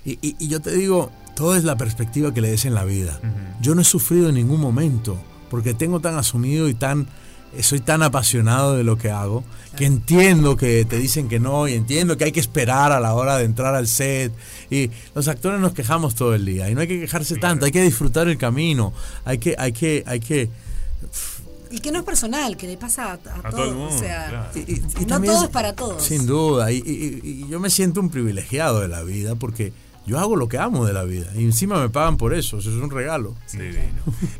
Y, 0.04 0.12
y- 0.22 0.36
y 0.38 0.48
yo 0.48 0.60
te 0.60 0.72
digo, 0.72 1.10
todo 1.34 1.56
es 1.56 1.64
la 1.64 1.76
perspectiva 1.76 2.32
que 2.32 2.40
le 2.40 2.50
des 2.50 2.64
en 2.64 2.74
la 2.74 2.84
vida. 2.84 3.20
Yo 3.60 3.74
no 3.74 3.82
he 3.82 3.84
sufrido 3.84 4.28
en 4.28 4.34
ningún 4.36 4.60
momento 4.60 5.20
porque 5.50 5.74
tengo 5.74 6.00
tan 6.00 6.14
asumido 6.16 6.68
y 6.68 6.74
tan 6.74 7.08
soy 7.62 7.80
tan 7.80 8.02
apasionado 8.02 8.76
de 8.76 8.84
lo 8.84 8.96
que 8.96 9.10
hago 9.10 9.42
que 9.76 9.84
entiendo 9.86 10.56
que 10.56 10.84
te 10.84 10.98
dicen 10.98 11.28
que 11.28 11.40
no 11.40 11.66
y 11.68 11.74
entiendo 11.74 12.16
que 12.16 12.24
hay 12.24 12.32
que 12.32 12.40
esperar 12.40 12.92
a 12.92 13.00
la 13.00 13.14
hora 13.14 13.36
de 13.38 13.44
entrar 13.44 13.74
al 13.74 13.86
set 13.88 14.32
y 14.70 14.90
los 15.14 15.26
actores 15.28 15.60
nos 15.60 15.72
quejamos 15.72 16.14
todo 16.14 16.34
el 16.34 16.44
día 16.44 16.68
y 16.70 16.74
no 16.74 16.80
hay 16.80 16.88
que 16.88 17.00
quejarse 17.00 17.36
tanto 17.36 17.64
hay 17.66 17.72
que 17.72 17.82
disfrutar 17.82 18.28
el 18.28 18.38
camino 18.38 18.92
hay 19.24 19.38
que 19.38 19.54
hay 19.58 19.72
que 19.72 20.02
hay 20.06 20.20
que 20.20 20.48
Y 21.72 21.78
que 21.78 21.92
no 21.92 22.00
es 22.00 22.04
personal, 22.04 22.56
que 22.56 22.66
le 22.66 22.76
pasa 22.76 23.12
a, 23.12 23.14
a 23.14 23.18
todo 23.18 23.50
todos. 23.50 23.68
el 23.68 23.74
mundo, 23.74 23.94
o 23.94 23.98
sea, 23.98 24.28
claro. 24.28 24.50
y- 24.56 24.72
y- 24.72 24.74
y 24.74 25.00
no 25.02 25.06
también 25.06 25.34
todo 25.34 25.44
es 25.44 25.50
para 25.50 25.72
todos. 25.74 26.02
sin 26.02 26.26
duda 26.26 26.72
y, 26.72 26.78
y- 26.78 27.20
y 27.22 27.48
yo 27.48 27.60
me 27.60 27.70
siento 27.70 28.00
un 28.00 28.10
privilegiado 28.10 28.80
de 28.80 28.88
la 28.88 29.02
vida 29.02 29.34
porque 29.36 29.72
yo 30.10 30.18
hago 30.18 30.34
lo 30.34 30.48
que 30.48 30.58
amo 30.58 30.84
de 30.84 30.92
la 30.92 31.04
vida 31.04 31.28
y 31.36 31.44
encima 31.44 31.80
me 31.80 31.88
pagan 31.88 32.16
por 32.16 32.34
eso 32.34 32.58
eso 32.58 32.68
es 32.68 32.82
un 32.82 32.90
regalo 32.90 33.36
Divino. 33.52 33.78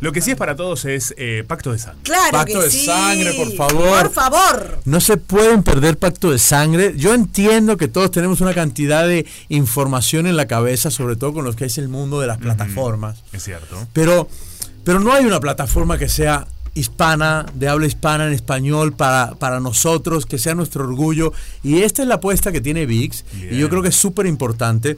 Lo 0.00 0.10
que 0.10 0.20
sí 0.20 0.32
es 0.32 0.36
para 0.36 0.56
todos 0.56 0.84
es 0.84 1.14
eh, 1.16 1.44
pacto 1.46 1.70
de 1.70 1.78
sangre. 1.78 2.02
Claro 2.02 2.32
Pacto 2.32 2.58
que 2.58 2.64
de 2.64 2.70
sí. 2.70 2.86
sangre, 2.86 3.34
por 3.34 3.52
favor. 3.54 4.02
Por 4.02 4.10
favor. 4.10 4.80
No 4.84 5.00
se 5.00 5.16
pueden 5.16 5.62
perder 5.62 5.96
pacto 5.98 6.30
de 6.30 6.38
sangre. 6.38 6.94
Yo 6.96 7.14
entiendo 7.14 7.76
que 7.76 7.86
todos 7.86 8.10
tenemos 8.10 8.40
una 8.40 8.52
cantidad 8.54 9.06
de 9.06 9.26
información 9.48 10.26
en 10.26 10.36
la 10.36 10.46
cabeza, 10.46 10.90
sobre 10.90 11.16
todo 11.16 11.32
con 11.34 11.44
lo 11.44 11.54
que 11.54 11.66
es 11.66 11.78
el 11.78 11.88
mundo 11.88 12.20
de 12.20 12.26
las 12.26 12.38
plataformas. 12.38 13.22
Es 13.32 13.44
cierto. 13.44 13.86
Pero, 13.92 14.28
pero 14.84 14.98
no 15.00 15.12
hay 15.12 15.24
una 15.24 15.38
plataforma 15.40 15.98
que 15.98 16.08
sea 16.08 16.46
hispana, 16.74 17.46
de 17.54 17.68
habla 17.68 17.86
hispana 17.86 18.26
en 18.26 18.32
español 18.32 18.92
para, 18.92 19.34
para 19.34 19.60
nosotros, 19.60 20.26
que 20.26 20.38
sea 20.38 20.54
nuestro 20.54 20.84
orgullo. 20.84 21.32
Y 21.62 21.82
esta 21.82 22.02
es 22.02 22.08
la 22.08 22.16
apuesta 22.16 22.52
que 22.52 22.60
tiene 22.60 22.86
VIX. 22.86 23.24
Y 23.50 23.58
yo 23.58 23.68
creo 23.68 23.82
que 23.82 23.88
es 23.88 23.96
súper 23.96 24.26
importante. 24.26 24.96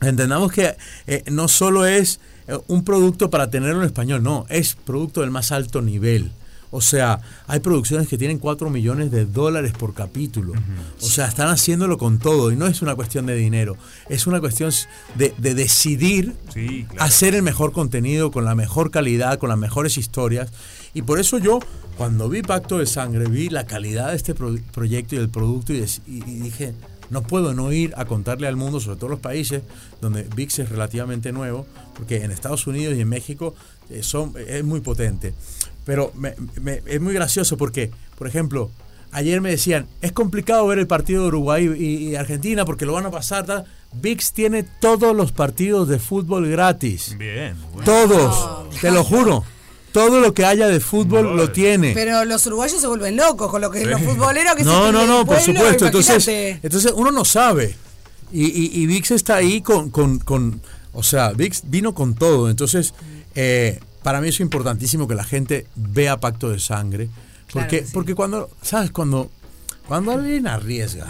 Entendamos 0.00 0.52
que 0.52 0.76
eh, 1.06 1.24
no 1.30 1.48
solo 1.48 1.84
es 1.86 2.20
eh, 2.46 2.56
un 2.68 2.84
producto 2.84 3.30
para 3.30 3.50
tenerlo 3.50 3.80
en 3.80 3.86
español, 3.86 4.22
no, 4.22 4.46
es 4.48 4.74
producto 4.74 5.22
del 5.22 5.30
más 5.30 5.50
alto 5.52 5.82
nivel. 5.82 6.30
O 6.70 6.82
sea, 6.82 7.20
hay 7.46 7.60
producciones 7.60 8.08
que 8.08 8.18
tienen 8.18 8.38
4 8.38 8.68
millones 8.68 9.10
de 9.10 9.24
dólares 9.24 9.72
por 9.72 9.94
capítulo. 9.94 10.52
O 11.00 11.06
sea, 11.06 11.26
están 11.26 11.48
haciéndolo 11.48 11.96
con 11.96 12.18
todo. 12.18 12.52
Y 12.52 12.56
no 12.56 12.66
es 12.66 12.82
una 12.82 12.94
cuestión 12.94 13.24
de 13.24 13.34
dinero, 13.36 13.78
es 14.10 14.26
una 14.26 14.38
cuestión 14.38 14.70
de, 15.14 15.34
de 15.38 15.54
decidir 15.54 16.34
Sí, 16.52 16.84
claro. 16.86 17.04
hacer 17.04 17.34
el 17.34 17.42
mejor 17.42 17.72
contenido 17.72 18.30
con 18.30 18.44
la 18.44 18.54
mejor 18.54 18.90
calidad, 18.90 19.38
con 19.38 19.48
las 19.48 19.56
mejores 19.56 19.96
historias. 19.96 20.50
Y 20.92 21.00
por 21.00 21.18
eso 21.18 21.38
yo, 21.38 21.58
cuando 21.96 22.28
vi 22.28 22.42
Pacto 22.42 22.76
de 22.76 22.84
Sangre, 22.84 23.24
vi 23.30 23.48
la 23.48 23.64
calidad 23.64 24.10
de 24.10 24.16
este 24.16 24.34
pro- 24.34 24.54
proyecto 24.74 25.14
y 25.14 25.18
del 25.20 25.30
producto 25.30 25.72
y, 25.72 25.80
des- 25.80 26.02
y- 26.06 26.18
y 26.30 26.34
dije, 26.40 26.74
no 27.10 27.22
puedo 27.22 27.54
no 27.54 27.72
ir 27.72 27.92
a 27.96 28.04
contarle 28.04 28.46
al 28.48 28.56
mundo, 28.56 28.80
sobre 28.80 28.96
todo 28.98 29.10
los 29.10 29.20
países 29.20 29.62
donde 30.00 30.24
VIX 30.34 30.58
es 30.60 30.68
relativamente 30.68 31.32
nuevo, 31.32 31.66
porque 31.94 32.22
en 32.24 32.30
Estados 32.30 32.66
Unidos 32.66 32.96
y 32.96 33.00
en 33.00 33.08
México 33.08 33.54
eh, 33.90 34.02
son, 34.02 34.34
es 34.46 34.62
muy 34.64 34.80
potente. 34.80 35.34
Pero 35.84 36.12
me- 36.14 36.34
me- 36.60 36.82
es 36.86 37.00
muy 37.00 37.14
gracioso 37.14 37.56
porque, 37.56 37.90
por 38.18 38.26
ejemplo, 38.28 38.70
ayer 39.10 39.40
me 39.40 39.50
decían, 39.50 39.86
es 40.02 40.12
complicado 40.12 40.66
ver 40.66 40.78
el 40.78 40.86
partido 40.86 41.22
de 41.22 41.28
Uruguay 41.28 41.64
y, 41.78 42.08
y 42.10 42.16
Argentina 42.16 42.64
porque 42.66 42.84
lo 42.86 42.92
van 42.92 43.06
a 43.06 43.10
pasar. 43.10 43.46
tal". 43.46 43.64
VIX 43.94 44.32
tiene 44.34 44.62
todos 44.82 45.16
los 45.16 45.32
partidos 45.32 45.88
de 45.88 45.98
fútbol 45.98 46.46
gratis. 46.50 47.16
Bien. 47.18 47.54
bueno. 47.72 47.84
Todos, 47.86 48.70
te 48.80 48.90
lo 48.90 49.02
juro. 49.02 49.44
Todo 49.98 50.20
lo 50.20 50.32
que 50.34 50.44
haya 50.44 50.68
de 50.68 50.80
fútbol 50.80 51.36
lo 51.36 51.50
tiene. 51.50 51.92
Pero 51.94 52.24
los 52.24 52.46
uruguayos 52.46 52.80
se 52.80 52.86
vuelven 52.86 53.16
locos 53.16 53.50
con 53.50 53.60
lo 53.60 53.70
que 53.70 53.84
los 53.84 54.00
futboleros 54.00 54.54
que 54.54 54.64
No, 54.64 54.86
se 54.86 54.92
no, 54.92 54.98
del 55.00 55.08
no, 55.08 55.26
por 55.26 55.40
supuesto. 55.40 55.86
Entonces, 55.86 56.28
entonces 56.62 56.92
uno 56.94 57.10
no 57.10 57.24
sabe. 57.24 57.74
Y, 58.32 58.44
y, 58.46 58.82
y 58.82 58.86
VIX 58.86 59.10
está 59.12 59.36
ahí 59.36 59.60
con, 59.62 59.90
con, 59.90 60.18
con- 60.18 60.60
O 60.92 61.02
sea, 61.02 61.30
VIX 61.32 61.62
vino 61.64 61.94
con 61.94 62.14
todo. 62.14 62.48
Entonces, 62.50 62.92
eh, 63.34 63.80
para 64.02 64.20
mí 64.20 64.28
es 64.28 64.40
importantísimo 64.40 65.08
que 65.08 65.14
la 65.14 65.24
gente 65.24 65.66
vea 65.74 66.18
Pacto 66.18 66.50
de 66.50 66.58
Sangre. 66.58 67.08
Porque, 67.52 67.52
Claro 67.52 67.68
que 67.68 67.78
sí. 67.86 67.90
porque 67.94 68.14
cuando, 68.14 68.50
¿sabes? 68.62 68.90
Cuando, 68.90 69.30
cuando 69.86 70.12
alguien 70.12 70.46
arriesga, 70.46 71.06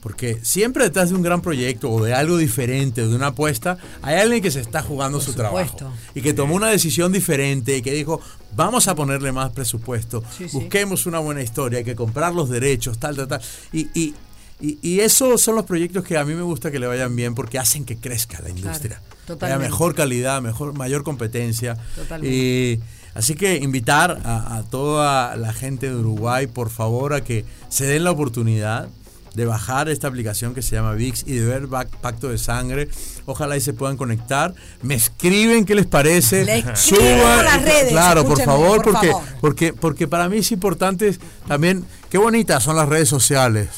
porque 0.00 0.38
siempre 0.42 0.84
detrás 0.84 1.10
de 1.10 1.14
un 1.16 1.22
gran 1.22 1.42
proyecto 1.42 1.90
o 1.90 2.02
de 2.04 2.14
algo 2.14 2.36
diferente, 2.38 3.06
de 3.06 3.14
una 3.14 3.28
apuesta, 3.28 3.76
hay 4.02 4.16
alguien 4.16 4.42
que 4.42 4.50
se 4.50 4.60
está 4.60 4.82
jugando 4.82 5.18
Por 5.18 5.24
su 5.26 5.32
supuesto. 5.32 5.76
trabajo. 5.76 5.96
Y 6.14 6.22
que 6.22 6.32
tomó 6.32 6.54
una 6.54 6.68
decisión 6.68 7.12
diferente 7.12 7.76
y 7.76 7.82
que 7.82 7.92
dijo, 7.92 8.20
vamos 8.56 8.88
a 8.88 8.94
ponerle 8.94 9.30
más 9.32 9.50
presupuesto, 9.52 10.22
Sí, 10.36 10.48
sí. 10.48 10.56
busquemos 10.58 11.06
una 11.06 11.18
buena 11.18 11.42
historia, 11.42 11.78
hay 11.80 11.84
que 11.84 11.94
comprar 11.96 12.34
los 12.34 12.48
derechos, 12.48 12.98
tal, 12.98 13.14
tal, 13.16 13.28
tal. 13.28 13.40
Y, 13.72 13.88
y, 13.94 14.14
y, 14.60 14.78
y 14.82 15.00
esos 15.00 15.40
son 15.40 15.54
los 15.54 15.64
proyectos 15.64 16.04
que 16.04 16.16
a 16.18 16.24
mí 16.24 16.34
me 16.34 16.42
gusta 16.42 16.70
que 16.70 16.78
le 16.78 16.86
vayan 16.86 17.14
bien 17.14 17.34
porque 17.34 17.58
hacen 17.58 17.84
que 17.84 17.96
crezca 17.96 18.40
la 18.42 18.50
industria. 18.50 18.96
Haya 19.02 19.26
totalmente. 19.26 19.64
mejor 19.64 19.94
calidad, 19.94 20.42
mejor, 20.42 20.72
mayor 20.74 21.02
competencia. 21.04 21.76
Totalmente. 21.94 22.34
Y 22.36 22.80
así 23.14 23.34
que 23.34 23.56
invitar 23.56 24.20
a, 24.24 24.56
a 24.56 24.62
toda 24.64 25.36
la 25.36 25.52
gente 25.52 25.88
de 25.88 25.94
Uruguay, 25.96 26.46
por 26.46 26.68
favor, 26.70 27.14
a 27.14 27.22
que 27.22 27.44
se 27.68 27.86
den 27.86 28.04
la 28.04 28.10
oportunidad 28.10 28.88
de 29.34 29.46
bajar 29.46 29.88
esta 29.88 30.08
aplicación 30.08 30.54
que 30.54 30.62
se 30.62 30.76
llama 30.76 30.92
VIX 30.92 31.24
y 31.26 31.34
de 31.34 31.46
ver 31.46 31.68
Pacto 31.68 32.28
de 32.28 32.38
Sangre. 32.38 32.88
Ojalá 33.26 33.56
y 33.56 33.60
se 33.60 33.72
puedan 33.72 33.96
conectar. 33.96 34.54
Me 34.82 34.94
escriben 34.94 35.64
qué 35.64 35.74
les 35.74 35.86
parece. 35.86 36.44
Le 36.44 36.62
a 36.62 37.42
las 37.42 37.62
redes, 37.62 37.90
Claro, 37.90 38.24
por 38.24 38.40
favor, 38.42 38.82
por 38.82 38.92
porque, 38.92 39.08
favor. 39.10 39.24
porque, 39.40 39.72
porque 39.72 40.08
para 40.08 40.28
mí 40.28 40.38
es 40.38 40.52
importante 40.52 41.16
también, 41.46 41.84
qué 42.10 42.18
bonitas 42.18 42.62
son 42.62 42.76
las 42.76 42.88
redes 42.88 43.08
sociales. 43.08 43.68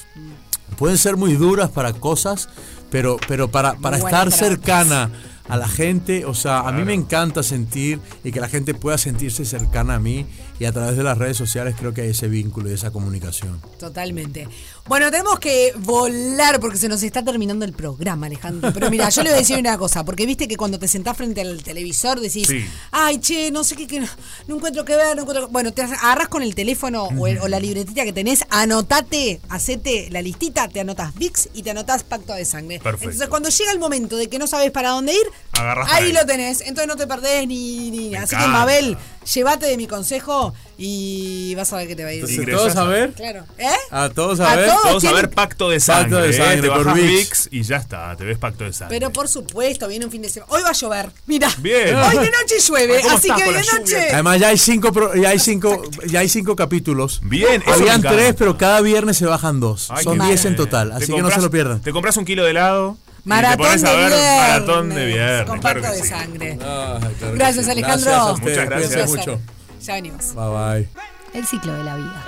Pueden 0.77 0.99
ser 0.99 1.17
muy 1.17 1.35
duras 1.35 1.71
para 1.71 1.93
cosas, 1.93 2.49
pero, 2.91 3.19
pero 3.29 3.49
para, 3.49 3.75
para 3.75 3.99
estar 3.99 4.33
cercana 4.33 5.11
a 5.49 5.57
la 5.57 5.69
gente, 5.69 6.25
o 6.25 6.35
sea, 6.35 6.61
a 6.61 6.73
mí 6.73 6.85
me 6.85 6.95
encanta 6.95 7.43
sentir 7.43 8.01
y 8.25 8.33
que 8.33 8.41
la 8.41 8.49
gente 8.49 8.75
pueda 8.75 8.97
sentirse 8.97 9.45
cercana 9.45 9.97
a 9.97 9.99
mí 9.99 10.27
y 10.63 10.65
a 10.65 10.73
través 10.73 10.97
de 10.97 11.03
las 11.03 11.19
redes 11.19 11.37
sociales 11.37 11.75
creo 11.79 11.93
que 11.93 12.03
hay 12.03 12.11
ese 12.11 12.29
vínculo 12.29 12.71
y 12.71 12.75
esa 12.75 12.91
comunicación. 12.93 13.61
Totalmente. 13.81 14.47
Bueno, 14.87 15.11
tenemos 15.11 15.39
que 15.41 15.73
volar 15.79 16.61
porque 16.61 16.77
se 16.79 16.89
nos 16.89 17.03
está 17.03 17.25
terminando 17.25 17.65
el 17.65 17.73
programa, 17.73 18.27
Alejandro. 18.27 18.73
Pero 18.73 18.89
mira, 18.91 19.09
yo 19.09 19.23
le 19.23 19.31
voy 19.31 19.37
a 19.39 19.41
decir 19.41 19.59
una 19.59 19.77
cosa, 19.77 20.05
porque 20.05 20.25
viste 20.27 20.47
que 20.47 20.57
cuando 20.57 20.79
te 20.79 20.87
sentás 20.89 21.17
frente 21.17 21.41
al 21.41 21.63
televisor 21.63 22.21
decís, 22.21 22.47
Sí. 22.49 22.65
ay, 22.93 23.19
che, 23.19 23.51
no 23.51 23.65
sé 23.65 23.75
qué, 23.77 23.87
qué, 23.87 24.01
no, 24.01 24.07
no 24.47 24.57
encuentro 24.57 24.85
qué 24.85 24.95
ver, 24.97 25.17
no 25.17 25.23
encuentro... 25.23 25.47
qué-". 25.47 25.53
Bueno, 25.53 25.73
te 25.73 25.83
agarras 25.83 26.29
con 26.29 26.43
el 26.43 26.55
teléfono 26.55 27.05
o, 27.05 27.27
el- 27.27 27.39
o 27.39 27.49
la 27.49 27.59
libretita 27.61 28.05
que 28.05 28.13
tenés, 28.13 28.45
anotate, 28.51 29.41
hacete 29.49 30.09
la 30.11 30.23
listita, 30.23 30.69
te 30.69 30.81
anotas 30.81 31.15
VIX 31.15 31.49
y 31.55 31.63
te 31.63 31.71
anotas 31.71 32.05
Pacto 32.05 32.35
de 32.35 32.45
Sangre. 32.45 32.79
Perfecto. 32.79 33.05
Entonces, 33.11 33.29
cuando 33.29 33.49
llega 33.49 33.73
el 33.73 33.79
momento 33.79 34.17
de 34.17 34.29
que 34.29 34.39
no 34.39 34.47
sabes 34.47 34.71
para 34.71 34.91
dónde 34.91 35.13
ir, 35.13 35.27
ahí 35.53 36.05
ahí. 36.07 36.13
lo 36.13 36.25
tenés. 36.25 36.61
Entonces 36.61 36.87
no 36.87 36.97
te 36.97 37.07
perdés 37.07 37.47
ni... 37.47 37.91
ni 37.91 38.11
Me 38.11 38.19
Así 38.19 38.37
que. 38.37 38.47
Mabel, 38.47 38.97
llévate 39.35 39.67
de 39.67 39.77
mi 39.77 39.87
consejo 39.87 40.55
y 40.79 41.55
vas 41.55 41.73
a 41.73 41.77
ver 41.77 41.89
que 41.89 41.97
te 41.97 42.03
va 42.05 42.11
a 42.11 42.13
ir. 42.13 42.21
Entonces, 42.29 42.55
todos 42.57 42.77
a 42.77 42.83
a- 42.83 42.85
ver, 42.87 43.13
Claro. 43.13 43.45
¿Eh? 43.59 43.69
a 43.91 44.09
todos 44.11 44.41
a, 44.41 44.53
A 44.53 44.57
ver. 44.57 44.69
todos. 44.69 44.83
Todos 44.83 45.05
a 45.05 45.13
ver 45.13 45.31
Pacto 45.31 45.71
de 45.71 45.81
Sangre. 45.81 46.11
Pacto 46.11 46.23
de 46.23 46.31
¿eh? 46.31 46.33
Sangre 46.33 46.61
Te 46.63 46.69
por 46.69 46.95
VIX. 46.95 47.07
VIX 47.07 47.49
y 47.53 47.63
ya 47.63 47.77
está, 47.77 48.17
te 48.17 48.25
ves 48.25 48.39
Pacto 48.39 48.65
de 48.65 48.73
Sangre. 48.73 48.97
Pero 48.99 49.13
por 49.13 49.29
supuesto, 49.29 49.87
viene 49.89 50.05
un 50.05 50.11
fin 50.11 50.23
de 50.23 50.29
semana. 50.29 50.53
Hoy 50.53 50.63
va 50.63 50.71
a 50.71 50.73
llover. 50.73 51.11
Mira. 51.27 51.51
Bien. 51.59 51.95
Hoy 51.97 52.17
de 52.17 52.31
noche 52.31 52.59
llueve, 52.67 53.01
¿cómo 53.03 53.17
así 53.17 53.29
que 53.29 53.45
hoy 53.45 53.55
de 53.55 53.63
noche. 53.79 54.11
Además 54.13 54.41
ya 54.41 54.49
hay 54.49 54.59
cinco, 54.59 54.93
pro- 54.93 55.15
ya 55.15 55.29
hay 55.31 55.39
cinco, 55.39 55.83
ya 56.07 56.21
hay 56.21 56.29
cinco 56.29 56.57
capítulos. 56.57 57.21
Bien, 57.23 57.63
eso 57.63 57.73
Habían 57.73 58.03
tres, 58.03 58.35
pero 58.39 58.57
cada 58.59 58.81
viernes 58.81 59.17
se 59.17 59.27
bajan 59.27 59.61
dos. 59.61 59.89
Ay, 59.91 60.05
Son 60.05 60.19
qué 60.19 60.27
diez 60.27 60.43
bien. 60.43 60.53
en 60.55 60.57
total, 60.57 60.93
así 60.93 61.13
que 61.13 61.23
no 61.23 61.31
se 61.31 61.41
lo 61.41 61.51
pierdan. 61.51 61.81
Te 61.81 61.93
compras 61.93 62.17
un 62.17 62.25
kilo 62.25 62.45
de 62.45 62.51
helado. 62.51 62.97
Maratón 63.25 63.81
de 63.81 63.97
ver 63.97 64.09
viernes. 64.09 64.37
maratón 64.41 64.89
de 64.91 65.07
viernes. 65.07 65.47
Con 65.47 65.59
claro 65.61 65.81
pacto 65.81 65.95
que 65.95 65.97
de 65.97 66.03
sí. 66.03 66.09
sangre. 66.09 66.57
Claro 66.57 67.01
Gracias. 67.35 67.69
Alejandro. 67.69 68.11
Gracias 68.11 68.15
a 68.29 68.33
ustedes, 68.33 68.57
Muchas 68.59 68.69
gracias. 68.69 69.11
placer. 69.11 69.29
mucho. 69.31 69.41
Ya 69.83 69.95
venimos. 69.95 70.35
Bye 70.35 70.49
bye. 70.49 70.89
El 71.41 71.47
ciclo 71.47 71.73
de 71.75 71.85
la 71.85 71.97
vida. 71.97 72.25